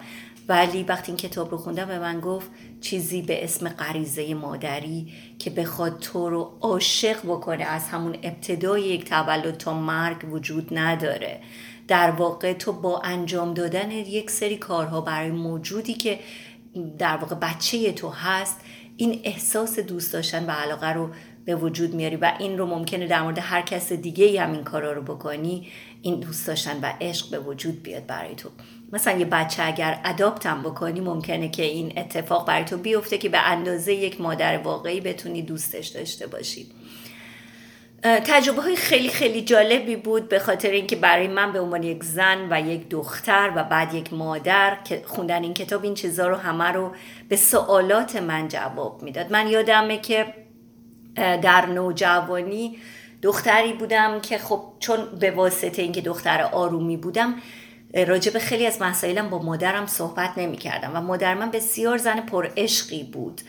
[0.48, 5.50] ولی وقتی این کتاب رو خوندم به من گفت چیزی به اسم غریزه مادری که
[5.50, 7.64] بخواد تو رو عاشق بکنه.
[7.64, 11.42] از همون ابتدای یک تولد تا مرگ وجود نداره.
[11.88, 16.20] در واقع تو با انجام دادن یک سری کارها برای موجودی که
[16.98, 18.60] در واقع بچه تو هست
[18.98, 21.10] این احساس دوست داشتن و علاقه رو
[21.46, 24.94] به وجود میاری و این رو ممکنه در مورد هر کس دیگه هم این کارا
[24.94, 25.68] رو بکنی
[26.02, 28.50] این دوست داشتن و عشق به وجود بیاد برای تو.
[28.94, 33.38] مثلا یه بچه اگر اداپتم بکنی ممکنه که این اتفاق برای تو بیفته که به
[33.38, 36.68] اندازه یک مادر واقعی بتونی دوستش داشته باشی.
[38.04, 42.48] تجربه های خیلی خیلی جالبی بود به خاطر اینکه برای من به عنوان یک زن
[42.50, 46.64] و یک دختر و بعد یک مادر که خوندن این کتاب این چیزها رو همه
[46.64, 46.92] رو
[47.30, 49.32] به سوالات من جواب می‌داد.
[49.32, 50.34] من یادمه که
[51.16, 52.78] در نوجوانی
[53.22, 57.36] دختری بودم که خب چون به واسطه اینکه دختر آرومی بودم
[57.94, 62.22] راجع به خیلی از مسائلم با مادرم صحبت نمی کردم و مادر من بسیار زن
[62.22, 63.42] پر عشقی بود.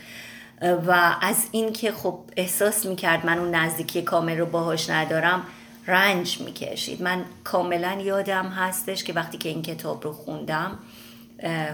[0.87, 5.43] و از اینکه خب احساس می کرد من اون نزدیکی کامل رو باهاش ندارم
[5.87, 10.79] رنج می کشید من کاملا یادم هستش که وقتی که این کتاب رو خوندم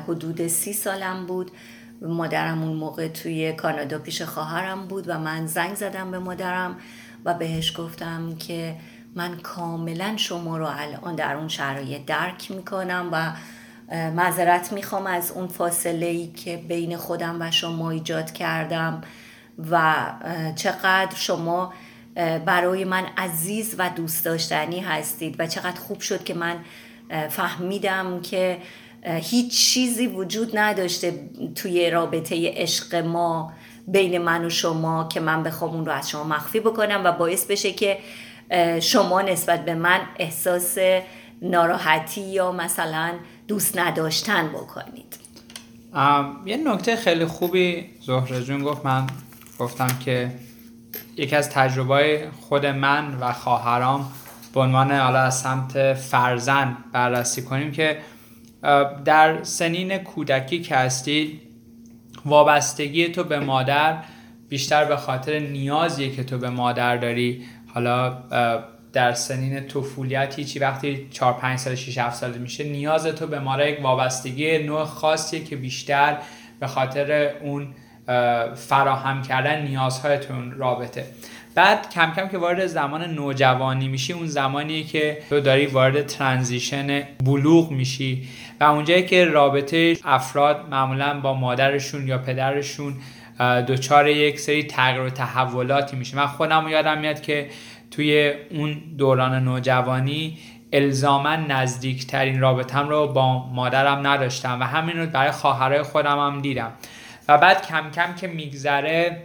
[0.08, 1.52] حدود سی سالم بود.
[2.02, 6.78] مادرم اون موقع توی کانادا پیش خواهرم بود و من زنگ زدم به مادرم
[7.26, 8.76] و بهش گفتم که
[9.16, 13.32] من کاملا شما رو الان در اون شرایط درک می‌کنم و
[14.12, 19.02] معذرت می‌خوام از اون فاصله ای که بین خودم و شما ایجاد کردم
[19.72, 20.06] و
[20.56, 21.74] چقدر شما
[22.46, 26.56] برای من عزیز و دوست داشتنی هستید و چقدر خوب شد که من
[27.30, 28.58] فهمیدم که
[29.04, 33.54] هیچ چیزی وجود نداشته توی رابطه عشق ما
[33.88, 37.46] بین من و شما که من بخوام اون رو از شما مخفی بکنم و باعث
[37.46, 37.98] بشه که
[38.82, 40.78] شما نسبت به من احساس
[41.42, 43.12] ناراحتی یا مثلا
[43.48, 45.16] دوست نداشتن بکنید.
[46.46, 48.86] یه نکته خیلی خوبی زهره جون گفت.
[48.86, 49.08] من
[49.60, 50.32] گفتم که
[51.18, 54.12] یکی از تجربه خود من و خواهرام
[54.54, 57.98] به عنوان حالا از سمت فرزن بررسی کنیم که
[59.06, 61.42] در سنین کودکی که هستی
[62.26, 64.04] وابستگی تو به مادر
[64.50, 68.18] بیشتر به خاطر نیازی که تو به مادر داری حالا
[68.94, 73.40] در سنین طفولیت چی وقتی 4 5 سال 6 7 سال میشه نیاز تو به
[73.40, 76.18] مادر یک وابستگی نوع خاصیه که بیشتر
[76.60, 77.68] به خاطر اون
[78.56, 81.06] فراهم کردن نیازهای تو رابطه.
[81.56, 87.04] بعد کم کم که وارد زمان نوجوانی میشی اون زمانیه که تو داری وارد ترانزیشن
[87.24, 88.28] بلوغ میشی
[88.60, 92.96] و اونجایی که رابطه افراد معمولا با مادرشون یا پدرشون
[93.40, 96.18] دچار یک سری تغییر و تحولاتی میشه.
[96.18, 97.50] من خودم یادم میاد که
[97.92, 100.38] توی اون دوران نوجوانی
[100.74, 106.72] الزاما نزدیکترین رابطم رو با مادرم نداشتم و همین رو برای خواهرای خودم هم دیدم.
[107.28, 109.24] و بعد کم کم که میگذره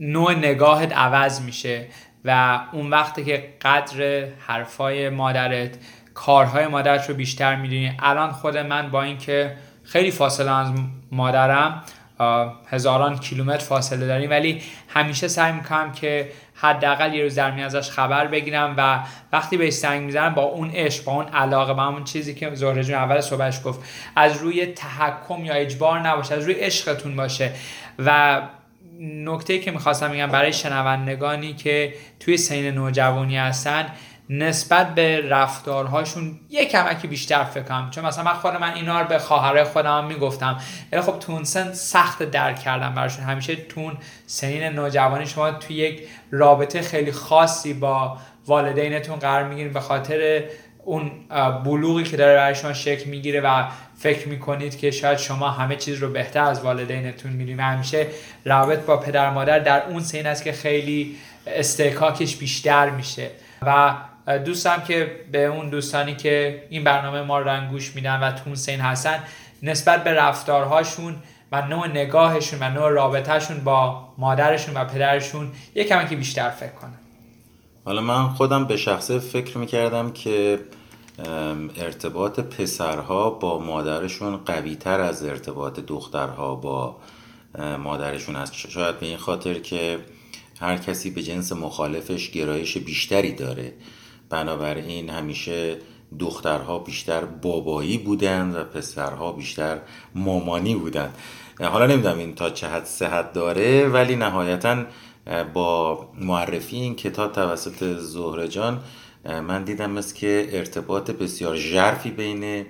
[0.00, 1.86] نوع نگاهت عوض میشه
[2.24, 5.78] و اون وقتی که قدر حرفای مادرت
[6.14, 7.92] کارهای مادرت رو بیشتر می‌دونی.
[7.98, 10.72] الان خود من با اینکه خیلی فاصله از
[11.12, 11.82] مادرم
[12.66, 14.30] هزاران کیلومتر فاصله داریم.
[14.30, 18.98] ولی همیشه سعی می‌کنم که حداقل یه روز در ازش خبر بگیرم و
[19.32, 22.84] وقتی بهش سنگ می‌زنم با اون عشق با اون علاقه با اون چیزی که زهره
[22.84, 23.80] جون اول صحبتش گفت
[24.16, 27.52] از روی تحکم یا اجبار نباشه از روی عشقتون باشه.
[27.98, 28.40] و
[29.00, 33.86] نکته که می‌خواستم بگم برای شنوندگانی که توی سین نوجوانی هستن
[34.30, 39.18] نسبت به رفتارهاشون یه کمکی بیشتر فکرم چون مثلا من خود من اینا رو به
[39.18, 40.60] خواهرای خودم می‌گفتم.
[40.92, 43.24] ولی خب تون سن سخت درک کردم براشون.
[43.24, 49.80] همیشه تون سنین نوجوانی شما توی یک رابطه خیلی خاصی با والدینتون قرار می‌گیرید به
[49.80, 50.44] خاطر
[50.84, 51.10] اون
[51.64, 53.64] بلوغی که داره برای شما شکل می‌گیره و
[53.98, 57.60] فکر می‌کنید که شاید شما همه چیز رو بهتر از والدینتون می‌دونید.
[57.60, 58.06] همیشه
[58.44, 61.16] رابط با پدر مادر در اون سین است که خیلی
[61.46, 63.30] استحکاکش بیشتر میشه.
[63.62, 63.94] و
[64.36, 68.80] دوستم که به اون دوستانی که این برنامه ما رو گوش میدن و تون سین
[68.80, 69.22] هستن
[69.62, 71.16] نسبت به رفتارهاشون
[71.52, 76.72] و نوع نگاهشون و نوع رابطهشون با مادرشون و پدرشون یه کمی که بیشتر فکر
[76.72, 76.98] کنن
[77.84, 80.58] حالا من خودم به شخصه فکر می‌کردم که
[81.76, 86.96] ارتباط پسرها با مادرشون قوی تر از ارتباط دخترها با
[87.78, 88.54] مادرشون است.
[88.54, 89.98] شاید به این خاطر که
[90.60, 93.72] هر کسی به جنس مخالفش گرایش بیشتری داره.
[94.30, 95.76] بنابراین همیشه
[96.18, 99.78] دخترها بیشتر بابایی بودند و پسرها بیشتر
[100.14, 101.14] مامانی بودند.
[101.60, 104.84] حالا نمی‌دونم این تا چه حد صحت داره ولی نهایتا
[105.54, 108.80] با معرفی این کتاب توسط زهره جان
[109.24, 112.66] من دیدم مثل که ارتباط بسیار ژرفی بین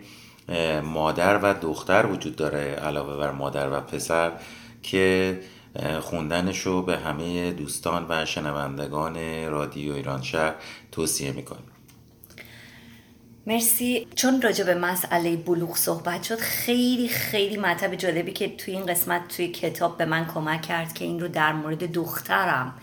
[0.83, 4.33] مادر و دختر وجود داره علاوه بر مادر و پسر
[4.83, 5.39] که
[6.01, 10.55] خوندنش رو به همه دوستان و شنوندگان رادیو ایران شهر
[10.93, 11.71] توصیه می‌کنیم.
[13.47, 14.07] مرسی.
[14.15, 19.29] چون راجع به مسئله بلوغ صحبت شد خیلی خیلی مطلب جالبی که توی این قسمت
[19.29, 22.75] توی کتاب به من کمک کرد که این رو در مورد دخترم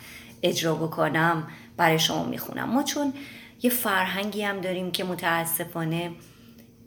[0.43, 2.69] اجرا بکنم برای شما می‌خونم.
[2.69, 3.13] ما چون
[3.61, 6.11] یه فرهنگی هم داریم که متاسفانه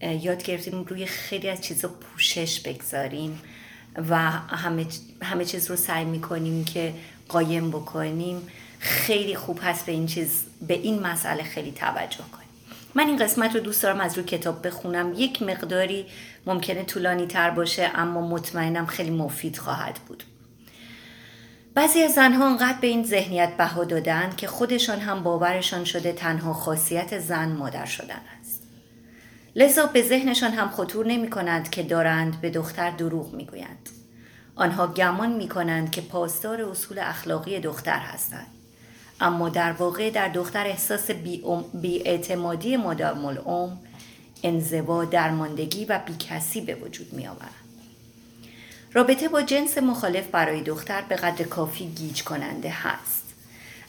[0.02, 3.40] یاد گرفتیم روی خیلی از چیزا پوشش بگذاریم.
[4.10, 4.16] و
[4.48, 4.86] همه,
[5.22, 6.94] همه چیز رو سعی می‌کنیم که
[7.28, 8.48] قایم بکنیم.
[8.78, 12.48] خیلی خوب هست به این چیز به این مسئله خیلی توجه کنیم.
[12.94, 15.12] من این قسمت رو دوست دارم از روی کتاب بخونم.
[15.16, 16.06] یک مقداری
[16.46, 20.24] ممکنه طولانی تر باشه اما مطمئنم خیلی مفید خواهد بود.
[21.74, 26.52] بعضی از زنها انقدر به این ذهنیت بها دادند که خودشان هم باورشان شده تنها
[26.52, 28.20] خاصیت زن مادر شدن
[29.58, 33.88] لذا به ذهنشان هم خطور نمی کنند که دارند به دختر دروغ می گویند.
[34.56, 38.46] آنها گمان می کنند که پاسدار اصول اخلاقی دختر هستند.
[39.20, 41.10] اما در واقع در دختر احساس
[41.74, 43.78] بیاعتمادی مادام العم
[44.42, 47.54] انزوا درماندگی و بیکسی به وجود می آورند.
[48.92, 53.17] رابطه با جنس مخالف برای دختر به قدر کافی گیج کننده هست.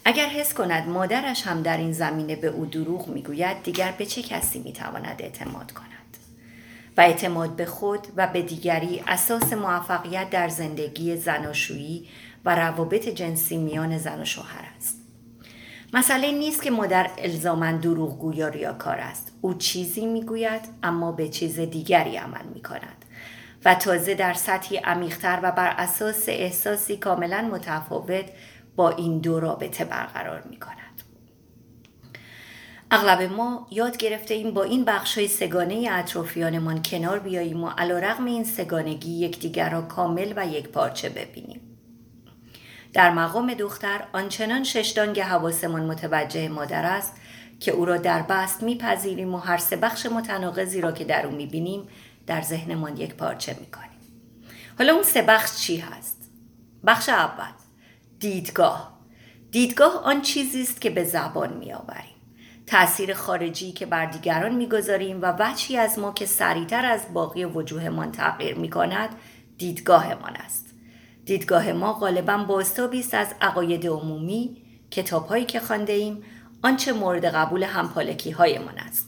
[0.06, 4.22] اگر حس کند مادرش هم در این زمینه به او دروغ می‌گوید دیگر به چه
[4.22, 5.90] کسی می‌تواند اعتماد کند؟
[6.98, 12.08] و اعتماد به خود و به دیگری اساس موفقیت در زندگی زناشویی
[12.46, 14.96] و روابط جنسی میان زن و شوهر است.
[15.94, 19.32] مسئله نیست که مادر الزاما دروغگو یا ریاکار است.
[19.42, 23.06] او چیزی می‌گوید اما به چیز دیگری عمل می کند
[23.66, 28.26] و تازه در سطحی عمیقتر و بر اساس احساسی کاملا متفاوت
[28.76, 30.80] با این دو رابطه برقرار می کند.
[32.92, 38.00] اغلب ما یاد گرفته ایم با این بخش های سگانه اطرافیانمان کنار بیاییم و علا
[38.00, 41.62] رقم این سگانگی یکدیگر را کامل و یک پارچه ببینیم.
[42.94, 47.14] در مقام دختر آنچنان ششدانگ حواسمان متوجه مادر است
[47.60, 51.36] که او را در بست میپذیریم و هر سه بخش متناقضی را که در او
[51.36, 51.88] می‌بینیم
[52.28, 53.90] در ذهنمان یک پارچه می‌کنیم
[54.78, 56.32] حالا اون سه بخش چی هست؟
[56.86, 57.59] بخش اول
[58.20, 59.00] دیدگاه.
[59.52, 62.16] دیدگاه آن چیزی است که به زبان میآوریم.
[62.68, 68.12] تأثیر خارجی که بر دیگران می‌گذاریم و وچی از ما که سریعتر از باقی وجوهمان
[68.12, 69.10] تغییر می کند
[69.58, 70.74] دیدگاهمان است.
[71.26, 74.58] دیدگاه ما غالبا بازتابی است از عقاید عمومی
[74.92, 76.24] کتابهایی که خانده ایم
[76.64, 79.08] آنچه مورد قبول همپالکی هایمان است.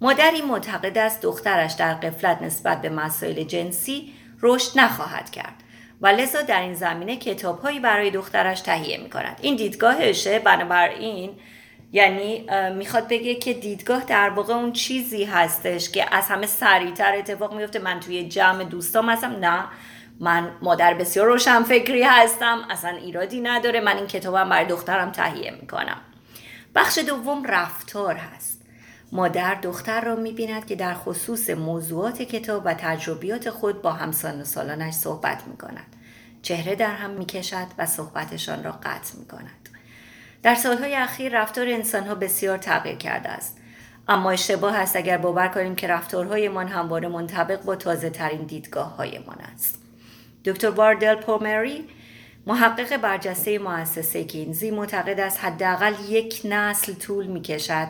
[0.00, 5.62] مادری معتقد است دخترش در قفلت نسبت به مسائل جنسی رشد نخواهد کرد.
[6.02, 11.30] و لذا در این زمینه کتابهایی برای دخترش تهیه می کند این دیدگاهشه بنابراین
[11.92, 17.54] یعنی می‌خواد بگه که دیدگاه در واقع اون چیزی هستش که از همه سریعتر اتفاق
[17.54, 19.30] میفته من توی جمع دوستام هستم.
[19.30, 19.64] نه
[20.20, 22.58] من مادر بسیار روشن فکری هستم.
[22.70, 23.80] اصلا ایرادی نداره.
[23.80, 26.00] من این کتابم برای دخترم تهیه می‌کنم.
[26.74, 28.61] بخش دوم رفتار هست.
[29.12, 34.44] مادر دختر را می‌بیند که در خصوص موضوعات کتاب و تجربیات خود با همسان و
[34.44, 35.96] سالانش صحبت می‌کند.
[36.42, 39.68] چهره در هم می‌کشد و صحبتشان را قطع می‌کند.
[40.42, 43.58] در سالهای اخیر رفتار انسانها بسیار تغییر کرده است.
[44.08, 49.38] اما اشتباه است اگر باور کنیم که رفتارهایمان همواره منطبق با تازه ترین دیدگاه هایمان
[49.54, 49.78] است.
[50.44, 51.84] دکتر باردل پومری
[52.46, 57.88] محقق برجسته مؤسسه گینزی معتقد است حداقل یک نسل طول می کشد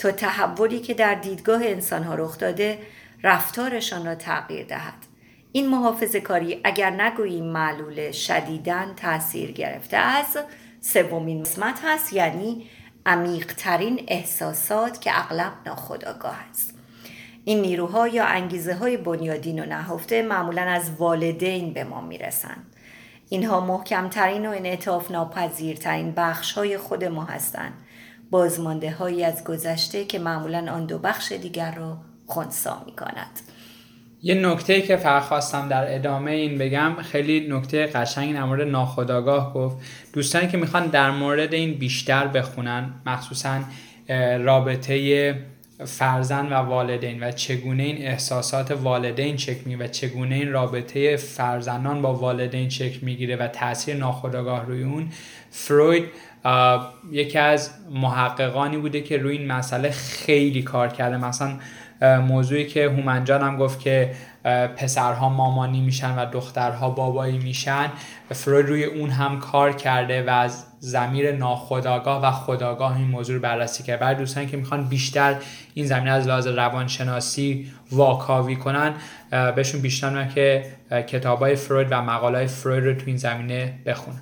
[0.00, 2.78] تا تحولی که در دیدگاه انسانها رخ داده
[3.22, 4.94] رفتارشان را تغییر دهد.
[5.52, 10.38] این محافظ کاری اگر نگوییم معلول شدیدن تاثیر گرفته از
[10.80, 12.66] سومین قسمت هست یعنی
[13.06, 16.74] عمیقترین احساسات که اغلب ناخودآگاه است.
[17.44, 22.76] این نیروها یا انگیزه های بنیادین و نهفته معمولا از والدین به ما می‌رسند.
[23.28, 27.72] اینها محکمترین و انعطاف ناپذیرترین بخش های خود ما هستند.
[28.30, 33.40] بازمانده هایی از گذشته که معمولا آن دو بخش دیگر را خونسا می کند
[34.22, 39.54] یه نکته که فقط خواستم در ادامه این بگم خیلی نکته قشنگی در مورد ناخداگاه
[39.54, 39.76] گفت.
[40.12, 43.60] دوستانی که می‌خوان در مورد این بیشتر بخونن مخصوصا
[44.44, 45.34] رابطه
[45.84, 52.02] فرزند و والدین و چگونه این احساسات والدین چک می و چگونه این رابطه فرزندان
[52.02, 55.08] با والدین چک می‌گیره و تاثیر ناخودآگاه روی اون
[55.50, 56.04] فروید
[57.12, 61.16] یکی از محققانی بوده که روی این مسئله خیلی کار کرده.
[61.16, 61.52] مثلا
[62.20, 64.14] موضوعی که هومنجان هم گفت که
[64.76, 67.90] پسرها مامانی میشن و دخترها بابایی میشن.
[68.32, 73.42] فروید روی اون هم کار کرده و از زمیر ناخداگاه و خداگاه این موضوع رو
[73.42, 74.00] بررسی کرد.
[74.00, 75.36] برای دوستانی که می‌خوان بیشتر
[75.74, 78.94] این زمینه از لحاظ روانشناسی واکاوی کنن
[79.56, 80.64] بهشون بیشتر که
[81.06, 84.20] کتاب های فروید و مقاله فروید رو تو این زمینه بخونن.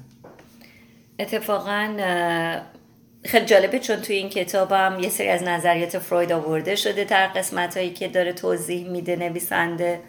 [1.19, 1.97] اتفاقا
[3.25, 7.77] خیلی جالبه چون توی این کتابم یه سری از نظریات فروید آورده شده در قسمت
[7.77, 10.01] هایی که داره توضیح میده نویسنده.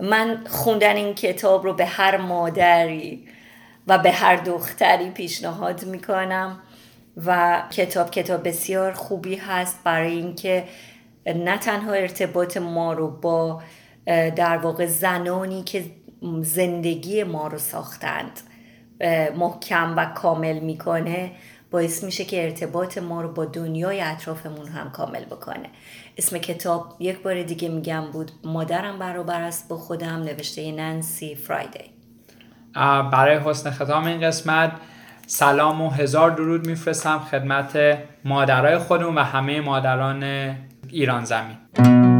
[0.00, 3.28] من خوندن این کتاب رو به هر مادری
[3.86, 6.58] و به هر دختری پیشنهاد می‌کنم
[7.26, 10.64] و کتاب کتاب بسیار خوبی هست برای اینکه
[11.26, 13.62] نه تنها ارتباط ما رو با
[14.36, 15.84] در واقع زنانی که
[16.42, 18.40] زندگی ما رو ساختند
[19.36, 21.30] محکم و کامل می‌کنه
[21.70, 25.68] باعث میشه که ارتباط ما رو با دنیای اطرافمون هم کامل بکنه.
[26.16, 31.90] اسم کتاب یک بار دیگه میگم بود مادرم برابر است با خودم نوشته نانسی فرایدی.
[33.12, 34.72] برای حسن ختام این قسمت
[35.26, 40.22] سلام و هزار درود میفرستم خدمت مادرای خودمون و همه مادران
[40.90, 42.15] ایران زمین.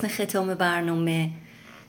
[0.00, 1.30] حسن ختام برنامه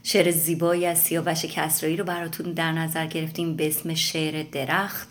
[0.02, 5.08] شعر زیبایی از سیاوش کسرایی رو براتون در نظر گرفتیم به اسم شعر درخت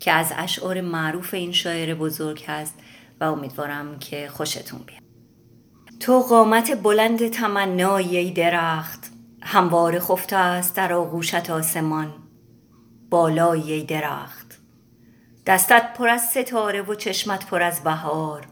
[0.00, 2.74] که از اشعار معروف این شاعر بزرگ هست
[3.20, 5.00] و امیدوارم که خوشتون بیاد.
[6.00, 9.10] تو قامت بلند تمنایی ای درخت
[9.42, 12.12] همواره خفته است در آغوشت آسمان.
[13.10, 14.58] بالایی ای درخت
[15.46, 18.46] دستت پر از ستاره و چشمت پر از بهار.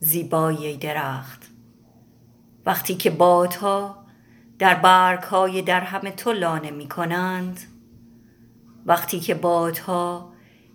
[0.00, 1.45] زیبایی ای درخت
[2.66, 4.06] وقتی که بادها
[4.58, 7.60] در برگ های در همه تو لانه می کنند
[8.86, 10.32] وقتی که بادها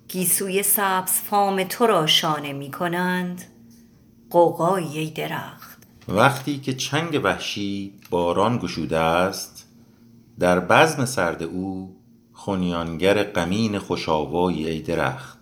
[0.08, 3.44] گیسوی سبز فام تو را شانه می کنند
[4.30, 5.78] قوقایی درخت.
[6.08, 9.68] وقتی که چنگ وحشی باران گشوده است
[10.40, 11.96] در بزم سرد او
[12.34, 15.40] خونیانگر غمین خوشاوایی ای درخت.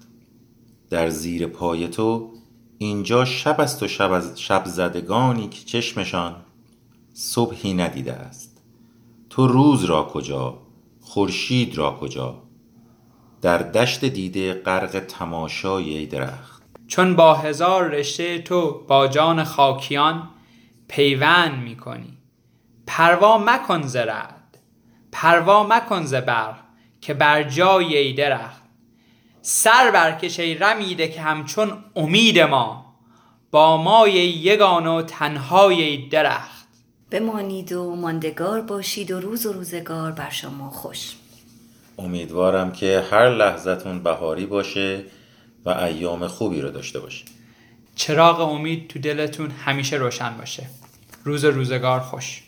[0.89, 2.38] در زیر پای تو
[2.81, 6.35] اینجا شب است و شب, از شب زدگانی که چشمشان
[7.13, 8.61] صبحی ندیده است.
[9.29, 10.57] تو روز را کجا؟
[11.01, 12.43] خورشید را کجا؟
[13.41, 16.63] در دشت دیده غرق تماشای ای درخت.
[16.87, 20.29] چون با هزار رشته تو با جان خاکیان
[20.87, 22.17] پیوند می‌کنی
[22.87, 24.57] پروا مکن ز رعد.
[25.11, 26.59] پروا مکن ز برق
[27.01, 28.58] که بر جای ای درخت.
[29.41, 32.95] سر برکش ای رمیده که همچون امید ما.
[33.51, 36.67] با مای یگان و تنهای ای درخت.
[37.11, 41.15] بمانید و ماندگار باشید و روز و روزگار بر شما خوش.
[41.97, 45.03] امیدوارم که هر لحظتون بهاری باشه
[45.65, 47.25] و ایام خوبی رو داشته باشه.
[47.95, 50.63] چراغ امید تو دلتون همیشه روشن باشه.
[51.23, 52.43] روز روزگار خوش.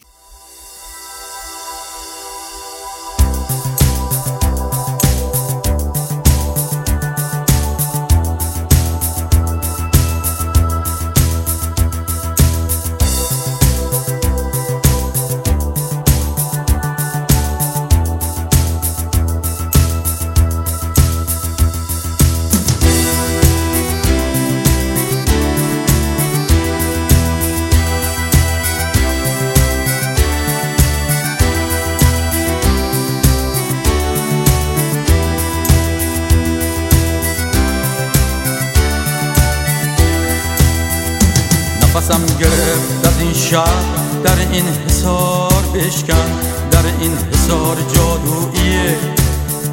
[43.51, 46.31] شهر در این حسار بشکن
[46.71, 48.95] در این حسار جادویی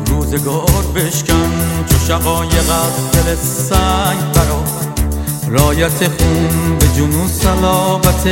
[0.07, 1.51] روزگار بشکن.
[1.87, 4.63] چو شقایق از دل سنگ برا
[5.49, 8.25] رایت خون به جنون سلابت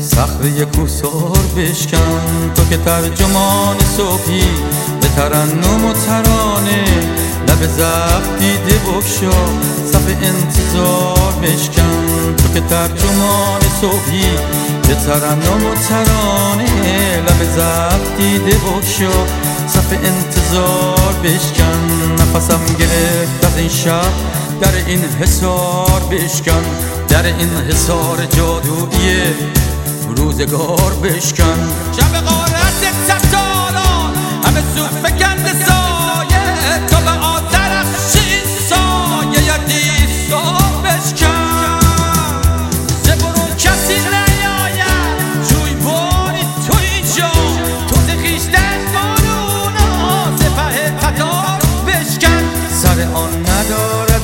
[0.00, 2.52] صخره کوسار بشکن.
[2.54, 4.44] تو که ترجمان صبحی
[5.00, 6.84] به ترنم و ترانه
[7.54, 9.30] لب زفت دیده بکشا
[9.92, 12.34] صف انتظار بشکن.
[12.36, 14.30] تو که ترجمان صبحی
[14.88, 17.16] به ترنم و ترانه.
[17.16, 19.26] لب زفت دیده بکشا
[19.68, 22.12] صف انتظار بشکن.
[22.18, 24.12] نفسم گرفت از این شب
[24.60, 26.64] در این حسار بشکن.
[27.08, 29.22] در این حسار جادویی
[30.16, 31.58] روزگار بشکن.
[31.96, 35.33] شب غارت ستاران همه سو فکند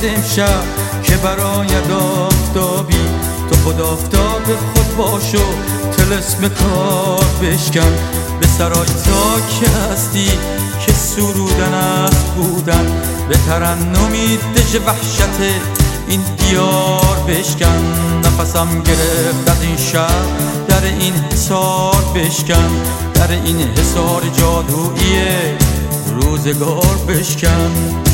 [0.01, 0.63] ندارد امشب
[1.03, 3.05] که برای آفتابی
[3.49, 5.37] تو خود آفتاب خود باش و
[5.91, 7.93] تلسم کار بشکن.
[8.41, 10.31] به سرای تا که هستی
[10.85, 12.85] که سرودن است بودن.
[13.29, 15.61] به ترنمی دژ وحشت
[16.07, 17.81] این دیار بشکن.
[18.25, 20.25] نفسم گرفت از این شهر
[20.67, 22.69] در این حسار بشکن.
[23.13, 25.27] در این حسار جادویی
[26.21, 28.10] روزگار بشکن.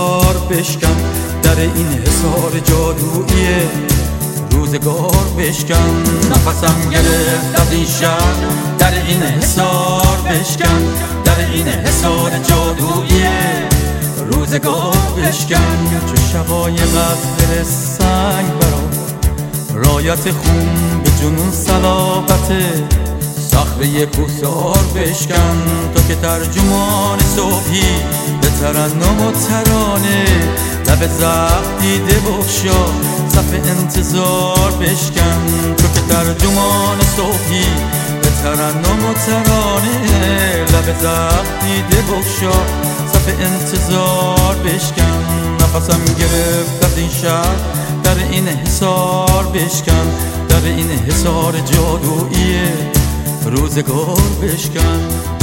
[0.00, 0.96] حسار بشکن
[1.42, 3.56] در این حسار جادویی.
[4.50, 8.34] روزگار بشکن نفسم گرفت از این شهر.
[8.78, 10.82] در این حسار بشکن
[11.24, 13.24] در این حسار جادویی.
[14.32, 16.00] روزگار بشکن.
[16.14, 17.62] چه شبای غفر
[17.98, 18.80] سنگ برا
[19.74, 22.84] رایت خون به جنون صلابته
[23.50, 25.62] صخره کوسار بشکن.
[25.94, 30.24] تو که ترجمان صبحی ترنم و ترانه.
[30.86, 32.86] لب زخم دیده بخشا
[33.28, 35.74] صف انتظار بشکن.
[35.76, 37.66] تو که ترجمان صبحی
[38.22, 39.98] به ترنم و ترانه.
[40.72, 42.58] لب زخم دیده بخشا
[43.12, 45.24] صف انتظار بشکن.
[45.60, 47.56] نفسم گرفت از این شهر
[48.04, 50.10] در این حسار بشکن.
[50.48, 52.60] در این حسار جادویی
[53.44, 55.39] روزگار بشکن.